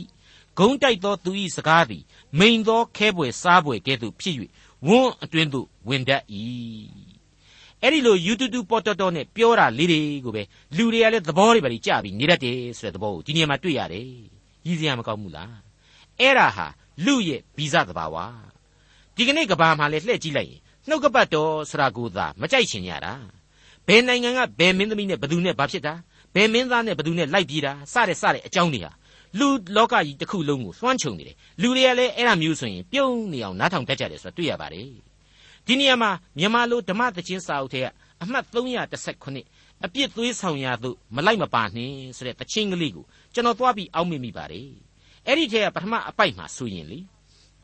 [0.60, 2.04] ဂုံးတိုက်သောသူ၏စကားသည်
[2.40, 4.36] မိန်သောခဲပွေစားပွေကဲ့သို့ဖြစ်၍
[4.88, 6.24] ဝန်းအတွင်းသို့ဝင်တတ်၏
[7.82, 10.44] အဲ့ဒီလိုယူတူတူပေါ်တော်တော်နဲ့ပြောတာလေးတွေကိုပဲ
[10.78, 14.08] လူတွေကလည်းသဘောတွေပဲကြပြီးနေတတ်တယ်ဆိုတဲ့သဘောကိုဒီနေရာမှာတွေ့ရတယ်
[14.66, 15.56] ရည်စရာမကောင်းဘူးလား
[16.20, 16.68] အဲ့ဒါဟာ
[17.06, 18.16] လူရဲ့ဗီဇသဘာဝ
[19.16, 23.14] ဒီကနေ့ကဘာမှာလဲလှည့်ကြည့်လိုက်ရင်နှုတ်ကပတ်တော်ဆိုတာကိုသာမကြိုက်ချင်ကြတာ
[23.88, 25.94] ဘယ်နိုင်ငံကဘယ်မင်းသမီးနဲ့ဘသူနဲ့ဘာဖြစ်တာ
[26.36, 28.92] ဘယ်မင်းသားနဲ့ဘသူနဲ့လိုက်ပြေးတာစတဲ့စတဲ့အကြောင်းတွေဟာ
[29.40, 34.90] လူလောကကြီးတစ်ခုလုံးကိုသွမ်းခြုံနေတယ်လူတွေကလည်းအဲ့ဒါမျိုးဆိုရင်ပြုံးနေအောင်နားထောင်တတ်ကြတယ်ဆိုတာတွေ့ရပါတယ်
[35.66, 37.86] ဒီနေရာမှာမြန်မာလိုဓမ္မသချင်းစာအုပ်ထဲက
[38.22, 38.46] အမှတ်
[39.14, 44.70] 319အပြစ်သွေးဆောင်ရာသို့မလိုက်မပါနှင်းဆိုတဲ့သချင်းကလေးကိုကျွန်တော်သွားပြီးအောက်မေ့မိပါတယ်
[45.28, 47.00] အဲ့ဒီထဲကပထမအပိုက်မှာဆိုရင်လေ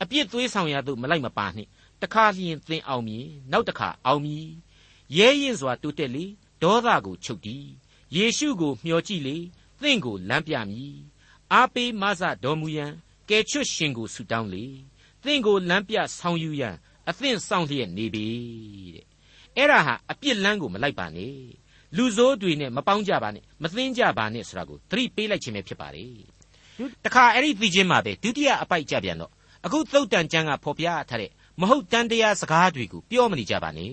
[0.02, 1.68] အပြစ်သွေးဆောင်ရာသို့မလိုက်မပါနှင့်
[2.02, 4.46] တခါလျင်သင်အောင်မည်နောက်တခါအောင်မည်
[5.16, 6.24] ရဲရင်စွာတိုးတက်လေ
[6.62, 7.68] ဒေါသကိုချုပ်တီး
[8.16, 9.36] ယေရှုကိုမျှော်ကြည့်လေ
[9.80, 10.96] သင်ကိုလမ်းပြမည်
[11.54, 12.92] အားပေးမဆတော်မူရန်
[13.28, 14.64] ကယ်ချွတ်ရှင်ကိုဆုတောင်းလေ
[15.24, 16.76] သင်ကိုလမ်းပြဆောင်ယူရန်
[17.08, 18.26] အသင့်ဆောင်လျက်နေပြီ
[18.94, 19.06] တဲ့
[19.56, 21.34] အဲ့ဒါဟာအပြစ်လန်းကိုမလိုက်ပါနဲ့
[21.96, 26.12] လူဆိုးတွေနဲ့မပေါင်းကြပါနဲ့မသိင်းကြပါနဲ့ဆိုတာကိုသတိပေးလိုက်ခြင်းပဲဖြစ်ပါတယ်
[27.04, 29.32] တခါအဲ့ဒီသိချင်းမှာပဲဒုတိယအပိုက်ကြပြန်တော့
[29.64, 31.30] အခုသုတ်တန်ကျမ်းကဖော်ပြထားတဲ့
[31.60, 33.92] မဟုတ်တန်တရားစကားတွေကိုပြောမနေကြပါနဲ့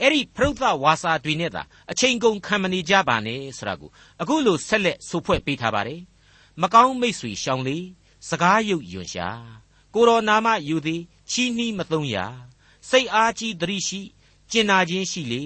[0.00, 3.90] အဲ့ဒီဖရုဒ္ဓဝါစာတွေနဲ့သာအချိန်ကုန်ခံမနေကြပါနဲ့ဆိုတာကို
[4.22, 6.00] အခုလိုဆက်လက်ဆိုဖွဲ့ပေးထားပါတယ်
[6.60, 7.78] မကောင်းမိတ်ဆွေရှောင်လေ
[8.28, 9.28] စကားရုပ်ယွန်ရှာ
[9.94, 12.16] ကိုတော်နာမယူသည်ချီးနှီးမသုံးရ
[12.90, 14.00] စိတ်အားကြီးသတိရှိ
[14.50, 15.42] ကျင်နာခြင်းရှိလေ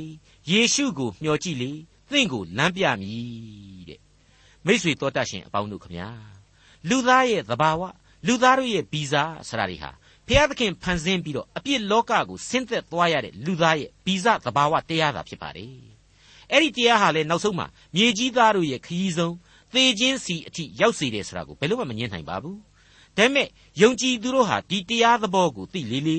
[0.51, 1.71] ယေရှုကိုမျှော်ကြည့်လေ
[2.11, 4.01] သင်ကိုလမ်းပြမည်တဲ့
[4.67, 6.09] မိษွေတော်တတ်ရှင်အပေါင်းတို့ခမညာ
[6.89, 7.83] လူသားရဲ့သဘာဝ
[8.27, 9.91] လူသားတို့ရဲ့ဗီဇာဆရာတွေဟာ
[10.27, 15.97] ဖျားသခင်ဖန်ဆင်းပြီးတော့အပြစ်လောကကိုဆင်းသက်သွားရတဲ့လူသားရဲ့ဗီဇသဘာဝတရားသာဖြစ်ပါတယ်
[16.53, 17.67] အဲ့ဒီတရားဟာလည်းနောက်ဆုံးမှာ
[17.97, 19.35] မြေကြီးသားတို့ရဲ့ခရီးဆုံး
[19.75, 22.59] သေခြင်းစီအထိရောက်စေတယ်ဆိုတာကိုဘယ်လို့မှမငြင်းနိုင်ပါဘူး
[23.17, 23.49] ဒါပေမဲ့
[23.81, 26.19] ယုံကြည်သူတို့ဟာဒီတရားသဘောကိုသိလေလေ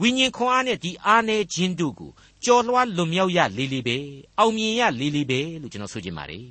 [0.00, 2.10] ဝိညာဉ်ခွန်အားနဲ့ဒီအားနေခြင်းတို့ကို
[2.44, 3.96] ကြော်လွှားလွန်မြောက်ရလေလေပဲ
[4.38, 6.46] အောင်မြင်ရလေလေပဲလို့ကျွန်တော်ဆိုချင်ပါတယ်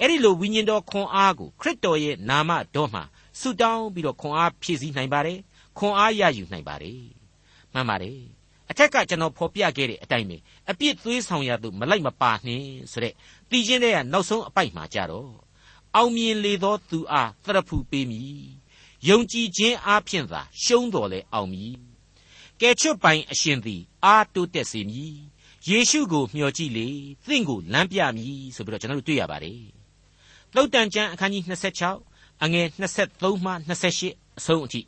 [0.00, 3.02] အဲ့ဒီလိုဝိညာဉ်တော်ခွန်အားကိုခရစ်တော်ရဲ့နာမတော်မှာ
[3.40, 5.38] ဆုတောင်းပြီးတော့ခွန်အားဖြည့်ဆည်းနိုင်ပါတယ်
[5.78, 7.00] ခွန်အားရယူနိုင်ပါတယ်
[7.72, 8.18] မှန်ပါတယ်
[8.70, 10.36] အထက်ကကျွန်တော်ဖော်ပြခဲ့တဲ့အတိုင်းပဲ
[10.70, 13.14] အပြစ်သွေးဆောင်ရသူမလိုက်မပါနှင်းဆိုတဲ့
[13.50, 15.45] တည်ခြင်းတဲ့ကနောက်ဆုံးအပိုက်မှာကြတော့
[15.96, 18.42] အောင်မြင်လေသောသူအားသရဖူပေးမည်
[19.08, 21.74] ယုံကြည်ခြင်းအားဖြင့်သာရှုံးတော်လဲအောင်မည်
[22.60, 25.16] ကဲချွတ်ပိုင်အရှင်သည်အားတိုးတက်စေမည်
[25.68, 26.88] ယေရှုကိုမျှော်ကြည့်လေ
[27.26, 29.62] သင်ကိုလမ်းပြမည်ဆိုပြီးတော့ကျွန်တော်တို့တွေ့ရပါတယ်
[30.54, 31.42] သုတ်တန်ကျမ်းအခန်းကြီး
[31.92, 32.66] 26အငယ်
[33.04, 34.80] 23မှ28အဆုံးအထိ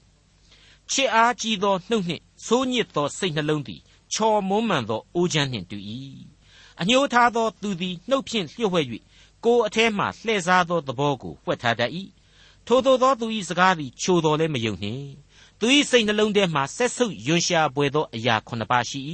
[0.90, 3.80] ချစ်အားကြီးသောနှုတ်နှင့်ဆိုးညစ်သောစိတ်နှလုံးသည်
[4.12, 5.78] ချော်မွမ်းမံသောအိုးချမ်းနှင့်တူ၏
[6.80, 8.86] အညှိုးထားသောသူသည်နှုတ်ဖြင့်လျှို့ဝှက်၍
[9.44, 11.92] ကိုယ်အထဲမှလှည့်စားသောသဘောကိုဝှက်ထားတတ်၏
[12.66, 15.08] ထိုသို့သောသူ၏စကားသည်ချိုတော်လည်းမယုံနှင့်
[15.58, 19.00] သူ၏စိတ်နှလုံးထဲမှဆက်ဆုပ်ယွန်ရှာပွေသောအရာခုနှစ်ပါးရှိ၏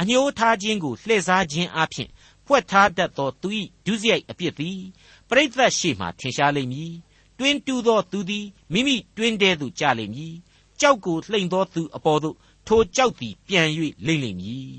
[0.00, 2.08] အညှိုးထားခြင်းကိုလှည့်စားခြင်းအပြင်
[2.46, 3.48] ဖွက်ထားတတ်သောသူ၏
[3.86, 4.80] ဒုစရိုက်အပြစ်သည်
[5.28, 6.92] ပရိသတ်ရှိမှထင်ရှားလိမ့်မည်
[7.38, 10.34] တွင်တူသောသူသည်မိမိတွင်တဲသို့ကြလိမ့်မည်
[10.80, 13.68] ကြောက်ကိုလှိမ့်သောသူအပေါ်သို့ထိုကြောက်သည်ပြန်၍
[14.06, 14.72] လိမ့်လိမ့်မည်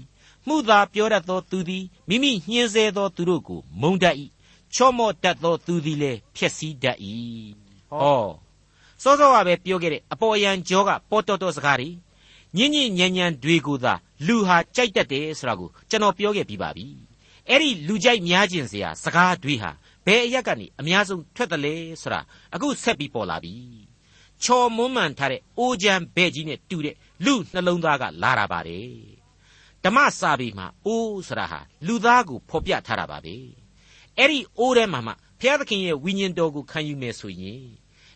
[0.48, 4.16] မှုသာပြောတတ်သောသူသည်မိမိညှင်းဆဲသောသူတို့ကိုမုန်းတတ်၏
[4.76, 6.98] ချော့မော့တတ်သောသူသည်လည်းဖျက်ဆီးတတ်၏
[7.92, 8.26] ဟော
[9.04, 11.90] စောစောကပဲပြောခဲ့တဲ့အပေါ်ယံကြောကပေါ်တော်တော်စကားတွေ
[12.58, 13.94] ညင်ညင်ညံညံတွေကိုသာ
[14.28, 16.86] လူဟာကြိုက်တတ်တယ်ဆိုတာကိုကျွန်တော်ပြောခဲ့ပြီးပါပြီ
[17.50, 19.72] အဲ့ဒီလူကြိုက်များခြင်းစရာစကားတွေဟာ
[20.06, 22.22] ဘယ်အရက်ကနေအများဆုံးထွက်တယ်လဲဆိုတာ
[22.54, 23.54] အခုဆက်ပြီးပေါ်လာပြီ
[24.44, 28.92] ချော်မွမ်းမှန်ထားတဲ့အိုးချမ်းဘဲ့ကြီးနဲ့တူတဲ့လူနှလုံးသားကလာတာပါတယ်
[29.84, 33.36] ဓမ္မစာပေမှာအိုးဆိုတာဟာလူသားကိုဖော်ပြထားတာပါပဲ
[34.18, 37.64] အဲ့ဒီအိုးထဲမှာမှဘုရားသခင်ရဲ့ဝိညာဉ်တော်ကိုခံယူမယ်ဆိုရင်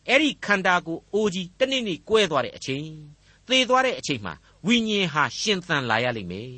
[0.07, 2.87] အဲ့ဒီခန္ဓာကိုအိုးကြီးတနေ့နေ့ကွဲသွားတဲ့အချိန်
[3.47, 4.33] သေသွားတဲ့အချိန်မှာ
[4.67, 6.53] ဝိညာဉ်ဟာရှင်သန်လာရလိမ့်မယ်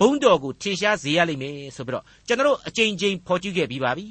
[0.00, 4.06] ဘုံတော်ကိုထင်ရှားစေရလိမ့်မယ်ဆိုပြီးတော့ကျွန်တော်အချိန်ချင်းဖော်ကျူးခဲ့ပြီးပါပြီ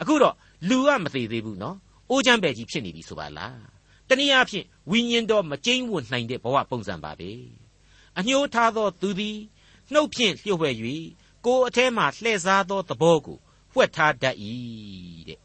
[0.00, 0.34] အခုတော့
[0.68, 1.76] လူကမသေးသေးဘူးနော်
[2.10, 3.58] အိုးချမ်းပဲကြီးဖြစ်နေပြီဆိုပါလား
[4.08, 7.30] တနည်းအားဖြင့်ဝိညာဉ်တော်မကျိန်းဝွနိုင်တဲ့ဘဝပုံစံပါပဲ
[8.18, 9.38] အညှိုးထားသောသူသည်
[9.92, 10.74] နှုတ်ဖြင့်လျှို့ဝှက်၍
[11.46, 13.38] ကိုယ်အထဲမှလှည့်စားသောသဘောကို
[13.74, 14.36] ဝှက်ထားတတ်၏
[15.28, 15.38] တဲ့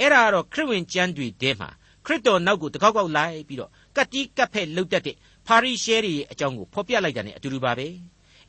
[0.00, 1.68] အဲ့ဒါကတော့ခရစ်ဝင်ကျမ်းတွေထဲမှာ
[2.06, 7.86] ခရစ်တော်နောက်ကိုတကောက်ကောက်လိုက်ပြီးတော့ကတ်တီးကတ်ဖက်လှုပ်တတ်တဲ့ဖာရိရှဲတွေရဲ့အကြောင်းကိုဖော်ပြလိုက်တာ ਨੇ အတူတူပါပဲ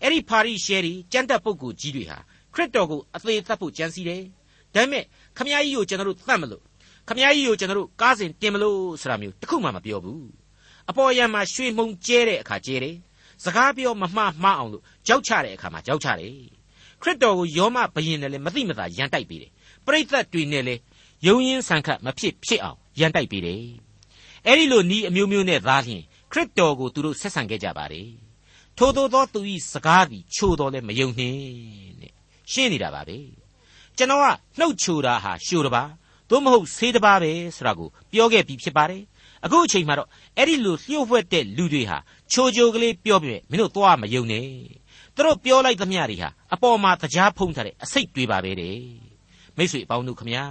[0.01, 2.17] အဲ့ဒီဖာရိရှဲတွေကျမ်းတက်ပုဂ္ဂိုလ်ကြီးတွေဟာ
[2.53, 4.23] ခရစ်တော်ကိုအသေးသက်ဖို့ကြံစီတယ်
[4.73, 5.03] ဒါပေမဲ့
[5.37, 6.63] ခမည်းကြီးကိုကျွန်တော်တို့သတ်မလို့
[7.07, 10.27] ခမည်းကြီးကိုကျွန်တော်တို့ကားစဉ်တင်မလို့ဆိုတာမျိုးတခုမှမပြောဘူး
[10.89, 12.95] အပေါ်ယံမှာရွှေမှုန်ကျဲတဲ့အခါကျဲတယ်
[13.43, 16.56] စကားပြောမမှားမှားအောင်လို့ကြောက်ချတဲ့အခါမှာကြောက်ချတယ်
[17.01, 19.51] ခရစ်တော်ကိုယောမဘယင်နဲ့လည်းမသိမသာရန်တိုက်ပေးတယ်
[19.85, 20.81] ပရိသတ်တွေနဲ့လည်း
[21.25, 23.63] ယုံရင်ဆန်ခတ်မဖြစ်ဖြစ်အောင်ရန်တိုက်ပေးတယ်
[24.45, 28.09] အဲ့ဒီလိုဤအမျိုးမျိုးနဲ့သားလျင်ခရစ်တော်ကိုသူတို့ဆက်ဆံခဲ့ကြပါတယ်
[28.77, 31.37] ထို့သောသောသူဤစကားသည်ချိုတော်လည်းမယုံနှင့်
[32.01, 32.13] တဲ့
[32.51, 33.17] ရှင်းနေတာပါပဲ
[33.97, 34.25] ကျွန်တော်က
[34.59, 35.83] နှုတ်ချိုတာဟာရှိုတပါ
[36.29, 39.03] သို့မဟုတ်ဆေးတပါပဲဆိုတာကိုပြောခဲ့ပြီးဖြစ်ပါတယ်
[39.45, 41.97] အခုအချိန်မှာတော့အဲ့ဒီလိုလျှို့ဝှက်တဲ့လူတွေဟာ
[42.31, 44.47] ချိုချိုကလေးပြောပြမင်းတို့သွားမယုံနဲ့
[45.17, 48.77] သူတို့ပြောလိုက်သမျှတွေဟာအပေါ်မှာတရားဖုံးထားတဲ့အစိတ်တွေပါပဲတဲ့
[49.57, 50.45] မိတ်ဆွေအပေါင်းတို့ခမညာ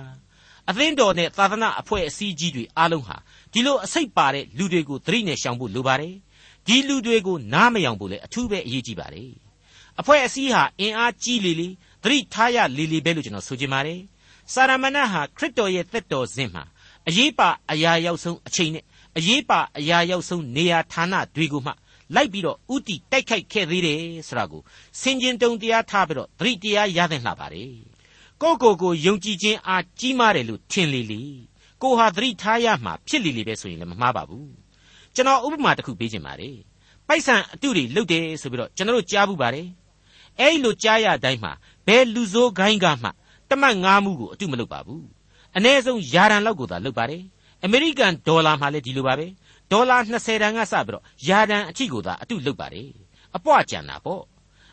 [0.68, 3.16] အသင်းတော်နဲ့သာသနာအဖွဲ့အစည်းကြီးတွေအားလုံးဟာ
[3.52, 6.14] ဒီလိုအစိတ်ပါတဲ့လူတွေကိုသတိနဲ့ရှောင်ဖို့လိုပါတယ်
[6.66, 9.30] ဒီလူတွေကိုနားမယောင်ဖို့လည်းအထူးပဲအရေးကြီးပါတယ်
[10.00, 11.68] အဖွဲ့အစည်းဟာအင်အားကြီးလေလေ
[12.02, 14.00] သတိထားရလေလေပဲလို့ကျွန်တော်ဆိုချင်ပါတယ်
[14.52, 16.64] စာရမဏတ်ဟာခရစ်တော်ရဲ့သက်တော်စဉ်မှာ
[17.08, 18.84] အရေးပါအရာရောက်ဆုံးအချိန်နဲ့
[19.18, 21.72] အရေးပါအရာရောက်ဆုံးနေရာဌာနတွေကိုမှ
[22.14, 24.62] လိုက်ပြီးတော့ဥတီတိုက်ခိုက်ခဲ့သေးတယ်ဆိုတာကို
[25.00, 27.72] စင်ကျင်တုံတရားထားပြီးတော့သတိတရားရတဲ့လှပါတယ်
[28.42, 31.22] ကိုကိုကိုယုံကြည်ခြင်းအားကြီးမားတယ်လို့ထင်လေလေ
[31.82, 34.50] ကိုဟာသတိထားရမှာဖြစ်လေလေပဲဆိုရင်လည်းမမှားပါဘူး
[35.14, 36.56] ကျွန်တော်ဥပမာတစ်ခုပေးခြင်းပါတယ်
[37.08, 39.66] ပိုက်ဆံအတုတွေလုတ်တယ်ဆိုပြီးတော့ကျွန်တော်တို့ကြားဘူးပါတယ်
[40.40, 41.52] အဲ့လိုကြားရတိုင်းမှာ
[41.86, 43.08] ဘယ်လူဆိုးခိုင်းကမှ
[43.50, 45.04] တမတ်ငါးမှုကိုအတုမလုပ်ပါဘူး
[45.56, 47.22] အ ਨੇ ဆုံးယာရန်လောက်ကိုသာလုပ်ပါတယ်
[47.64, 49.26] အမေရိကန်ဒေါ်လာမှလည်းဒီလိုပါပဲ
[49.70, 52.90] ဒေါ်လာ20တန်ကစပြီးတော့ယာတန်အထိကိုသာအတုလုပ်ပါတယ်
[53.36, 54.22] အပွားကြံတာပေါ့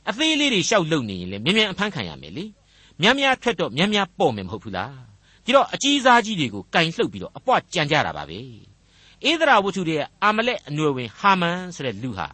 [0.09, 2.45] အသေးလေးတွေရှောက်လုပ်နေရင်လေမြန်မြန်အဖမ်းခံရမယ်လေ
[3.01, 4.93] မြန်မြန်ထွက်တော့မြန်မြန်ပေါ့မယ်မဟုတ်ဘူးလား
[5.45, 8.39] ဒီတော့အကြီးစားကြီးတွေကိုကင်လှုပ်ပြီးတော့အပွားကြံကြတာပါပဲ
[9.25, 12.27] ဣသရာဝတ္ထုရဲ့အာမလက်အနွယ်ဝင်ဟာမန်ဆိုတဲ့လူဟာ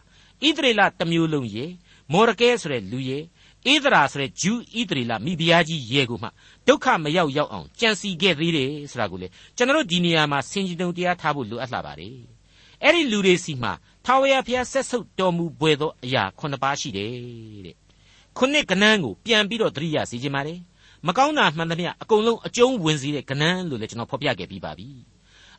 [0.44, 1.64] ဣသရေလတမျိုးလုံးရေ
[2.12, 3.18] မော်ရကဲဆိုတဲ့လူရေ
[3.68, 6.28] ဣသရာဆိုတဲ့ဂျူးဣသရေလမိဖုရားကြီးရေကိုမှ
[6.66, 12.39] ဒုက္ခမရောက်ရောက်အောင်ကြံစီခဲ့သေးတယ်ဆိုတာကိုလေကျွန်တော်တို့ဒီနေရာမှာဆင်ခြင်တုံတရားထားဖို့လိုအပ်လာပါတယ်
[12.84, 13.72] အဲ့ဒီလူတွေစီမှာ
[14.04, 17.10] ထာဝရဘုရားဆက်ဆုပ်တော်မူပွေသောအရာခုနှစ်ပါးရှိတယ်
[17.66, 17.76] တဲ့
[18.36, 20.60] ခုနှစ်ကနန်းကိုပြန်ပြီးတော့သတိရစေခြင်းပါတယ်
[21.06, 24.88] မကောင်းတာမှန်သမျှအကုန်လုံးအကျုံးဝင်စေတဲ့ကနန်းလို့လည်းကျွန်တော်ဖော်ပြခဲ့ပြီးပါပြီ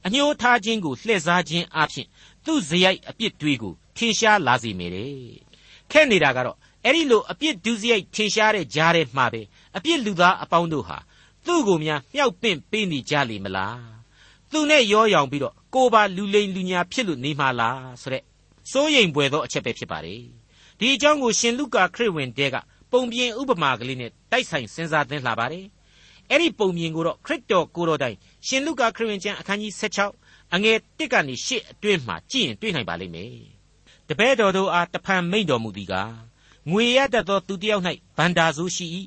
[0.05, 2.07] အညှိုးထားခြင်းကိုလှည့်စားခြင်းအပြင်
[2.45, 5.11] သူ့ဇယိုက်အပြစ်တွေကိုထင်ရှားလာစေမိတယ်
[5.91, 9.41] ခဲ့နေတာကတော့အဲ့ဒီလိုအပြစ်ဒုစရိုက်ထင်ရှားတဲ့ကြားထဲမှာပဲ
[9.77, 10.97] အပြစ်လူသားအပေါင်းတို့ဟာ
[11.45, 13.81] သူ့ကိုများမြောက်ပင့်ပေးနေကြလိမ့်မလား
[14.51, 18.23] သူနဲ့ရောရောင်ပြီးတော့ ကိုပါလူလိန်လူညာဖြစ်လို့နေမှာလားဆိုတဲ့
[18.71, 20.21] စိုးရိမ်ပွေသောအချက်ပဲဖြစ်ပါတယ်
[20.79, 22.55] ဒီအကြောင်းကိုရှင်လုကာခရစ်ဝင်တဲက
[22.91, 25.65] ပုံပြင်ဥပမာကလေးနဲ့တိုက်ဆိုင်စဉ်းစားသင်လာပါတယ်
[26.29, 33.35] အဲ့ဒီပုံပြင်ကိုတော့ခရစ်တော်ကိုတော်တိုင်ရှင်လုကာခရစ်ဝင်ကျမ်းအခန်းကြီး16အငယ်1ကနေ8အတွင်းမှာကြည့်ရင်တွေ့နိုင်ပါလိမ့်မယ်
[34.07, 36.15] တပည့်တော်တို့အားတဖန်မိန့်တော်မူသည်ကား
[36.69, 37.83] ငွေရတတ်သောသူတစ်ယောက်၌
[38.17, 38.87] ဗန္တာဆိုးရှိ၏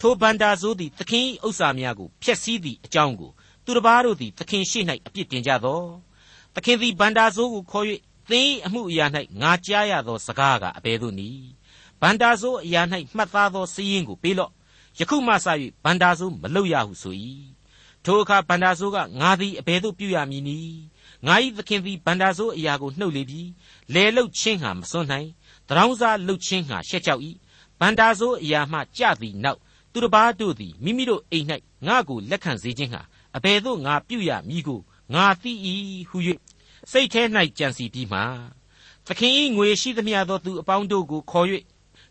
[0.00, 3.30] ထိုဗန္တာဆိုးသည်သခင်၏ဥစ္စာများကိုဖျက်ဆီးသည့်အကြောင်းကို
[3.64, 5.82] သူတစ်ပါးတို့သည်သခင်ရှိ၌အပြစ်တင်ကြသော
[6.54, 7.86] သခင်သည်ဗန္တာဆိုးကိုခေါ်၍
[8.30, 9.06] သင်၏အမှုအရာ၌
[9.42, 11.48] ငါကြားရသောစကားကအဘယ်သို့နည်း
[12.00, 12.82] ဗန္တာဆိုးအရာ၌
[13.16, 14.52] မှတ်သားသောစည်းရင်းကိုပေးလော့
[14.98, 15.46] ယခုမှစ၍
[15.84, 17.14] ဗန္တာဆိုးမလုပ်ရဟုဆို၏
[18.04, 20.80] ထိုအခါဗန္တာဆိုးကငါသည်အဘယ်သို့ပြုရမည်နည်း
[21.26, 23.42] ငါ၏သခင်သည်ဗန္တာဆိုးအရာကိုနှုတ်လေပြီ
[23.94, 25.28] လဲလုတ်ချင်းဟာမစွန့်နိုင်
[25.68, 27.22] တရောင်းစားလုတ်ချင်းဟာရှက်ကြောက်၏
[27.80, 29.58] ဗန္တာဆိုးအရာမှကြသည်နောက်
[29.92, 31.46] သူတစ်ပါးတို့သည်မိမိတို့အိမ်၌
[31.86, 33.02] ငါ့ကိုလက်ခံစေခြင်းဟာ
[33.36, 34.80] အဘယ်သို့ငါပြုရမည်ကို
[35.14, 35.52] ငါသိ၏
[36.08, 36.18] ဟု၍
[36.90, 37.22] စိတ်ထဲ၌
[37.58, 38.20] ကြံစီပြီးမှ
[39.06, 41.46] သခင်၏ငွေရှိသမျှသောသူအပေါင်းတို့ကိုခေါ်၍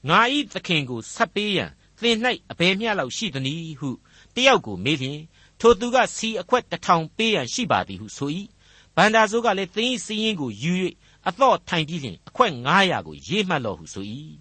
[0.10, 0.20] ငါ၏
[0.54, 1.70] သခင်ကိုဆက်ပေးရန်
[2.02, 2.18] သင်၌
[2.52, 3.90] အဘယ်မျှလောက်ရှိသနည်းဟု
[4.36, 5.22] တယောက်ကိုမေးလျင်
[5.60, 8.30] ထိုသူကစီအခွက်တစ်ထောင်ပေးရန်ရှိပါသည်ဟုဆို၏
[8.96, 10.74] ဗန္ဒာဆိုးကလည်းသင်၏စီးရင်ကိုယူ၍
[11.28, 14.06] အတော့ထိုင်ပြီးလျင်အခွက်900ကိုရေးမှတ်လော့ဟုဆို၏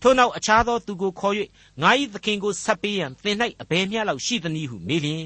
[0.00, 1.34] ထို့နောက်အခြားသောသူကိုခေါ်၍
[1.82, 5.24] ငါ၏သခင်ကိုဆက်ပေးရန်သင်၌အဘယ်မျှလောက်ရှိသနည်းဟုမေးလျင်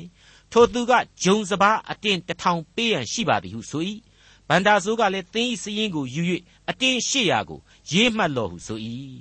[0.57, 0.93] ထိုသူက
[1.25, 3.83] ဂျုံစပါးအတင်းတစ်ထောင်ပေးရန်ရှိပါသည်ဟုဆို၏
[4.49, 6.23] ဗန္ဒာဆိုးကလည်းသင်၏စည်ရင်ကိုယူ၍
[6.71, 7.61] အတင်း800ကို
[7.93, 8.79] ရေးမှတ်လော့ဟုဆို၏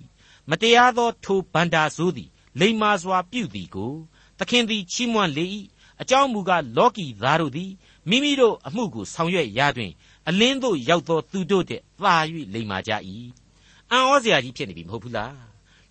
[0.49, 3.93] မတရားသောထိုဗန္ဒာဆိုးသည်လိမ္မာစွာပြုသည်ကို
[4.39, 5.45] သခင်သည်ချီးမွမ်းလေ၏
[6.01, 7.71] အကြောင်းမူကားလောကီသားတို့သည်
[8.09, 9.91] မိမိတို့အမှုကိုဆောင်ရွက်ရာတွင်
[10.27, 12.15] အလင်းသို့ရောက်သောသူတို့တဲ့သာ၍
[12.53, 12.91] လိမ္မာကြ၏
[13.91, 15.37] အံ့ဩစရာကြီးဖြစ်နေပြီမဟုတ်ဘူးလား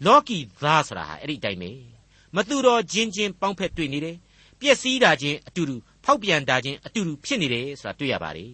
[0.04, 1.72] လောကီသားဆိုတာဟာအဲ့ဒီအတိုင်းပဲ
[2.34, 4.16] မသူတော်ချင်းချင်းပေါင်းဖက်တွေ့နေတယ်
[4.62, 8.52] ပျက်စီးတာချင်းအတူတူဖောက်ပြန်တာချင်းအတူတူဖြစ်နေတယ်ဆိုတာတွေ့ရပါတယ်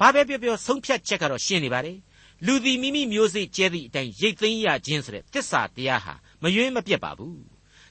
[0.00, 1.98] ဘာပဲပြောပြောဆုံးဖြတ်ချက်ကတော့ရှင်းနေပါတယ်
[2.46, 7.40] လူသည်မိမိမျိုးစိတ်ကျဲသည့်အတိုင်းရိတ်သိမ်းရခြင်းဆိုတဲ့သစ္စာတရားဟာမယွင်းမပြတ်ပါဘူး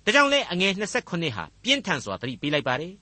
[0.03, 2.93] ဒါကြောင့်လဲအငယ်29ဟာပြင်းထန်စွာသတိပေးလိုက်ပါတယ်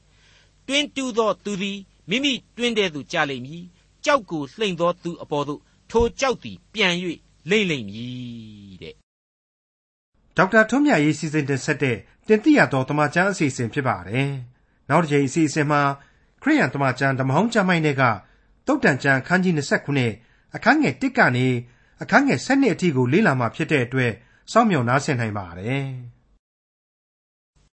[0.67, 1.77] တွင်းတူသောသူသည်
[2.09, 3.63] မိမိတွင်းတဲ့သူကြလိမ့်မည်
[4.05, 6.93] ကြောက်ကိုလှိမ့်သောသူအပေါ်သို့ထိုကြောက်သည်ပြန်၍
[7.49, 8.93] လိမ့်လိမ့်မည်တဲ့
[10.37, 14.29] ဒေါက်တာထွန်းမြတ်ရေးစီစဉ်တင်ဆက်တဲ့ တင်ပြတော်တမချန်းအစီအစဉ်ဖြစ်ပါတယ်
[14.89, 15.81] နောက်တစ်ချိန်အစီအစဉ်မှာ
[16.41, 18.03] ခရိယန်တမချန်းဓမ္မဟောင်းကျမ်းိုင်းတွေက
[18.67, 19.53] တုတ်တန်ကျမ်းခန်းကြီး
[20.05, 21.47] 29အခန်းငယ်1ကနေ
[22.01, 24.11] အခန်းငယ်7အထိကိုလေ့လာမှဖြစ်တဲ့အတွက်
[24.51, 25.87] စောင့်မျှော်နားဆင်နိုင်ပါတယ်။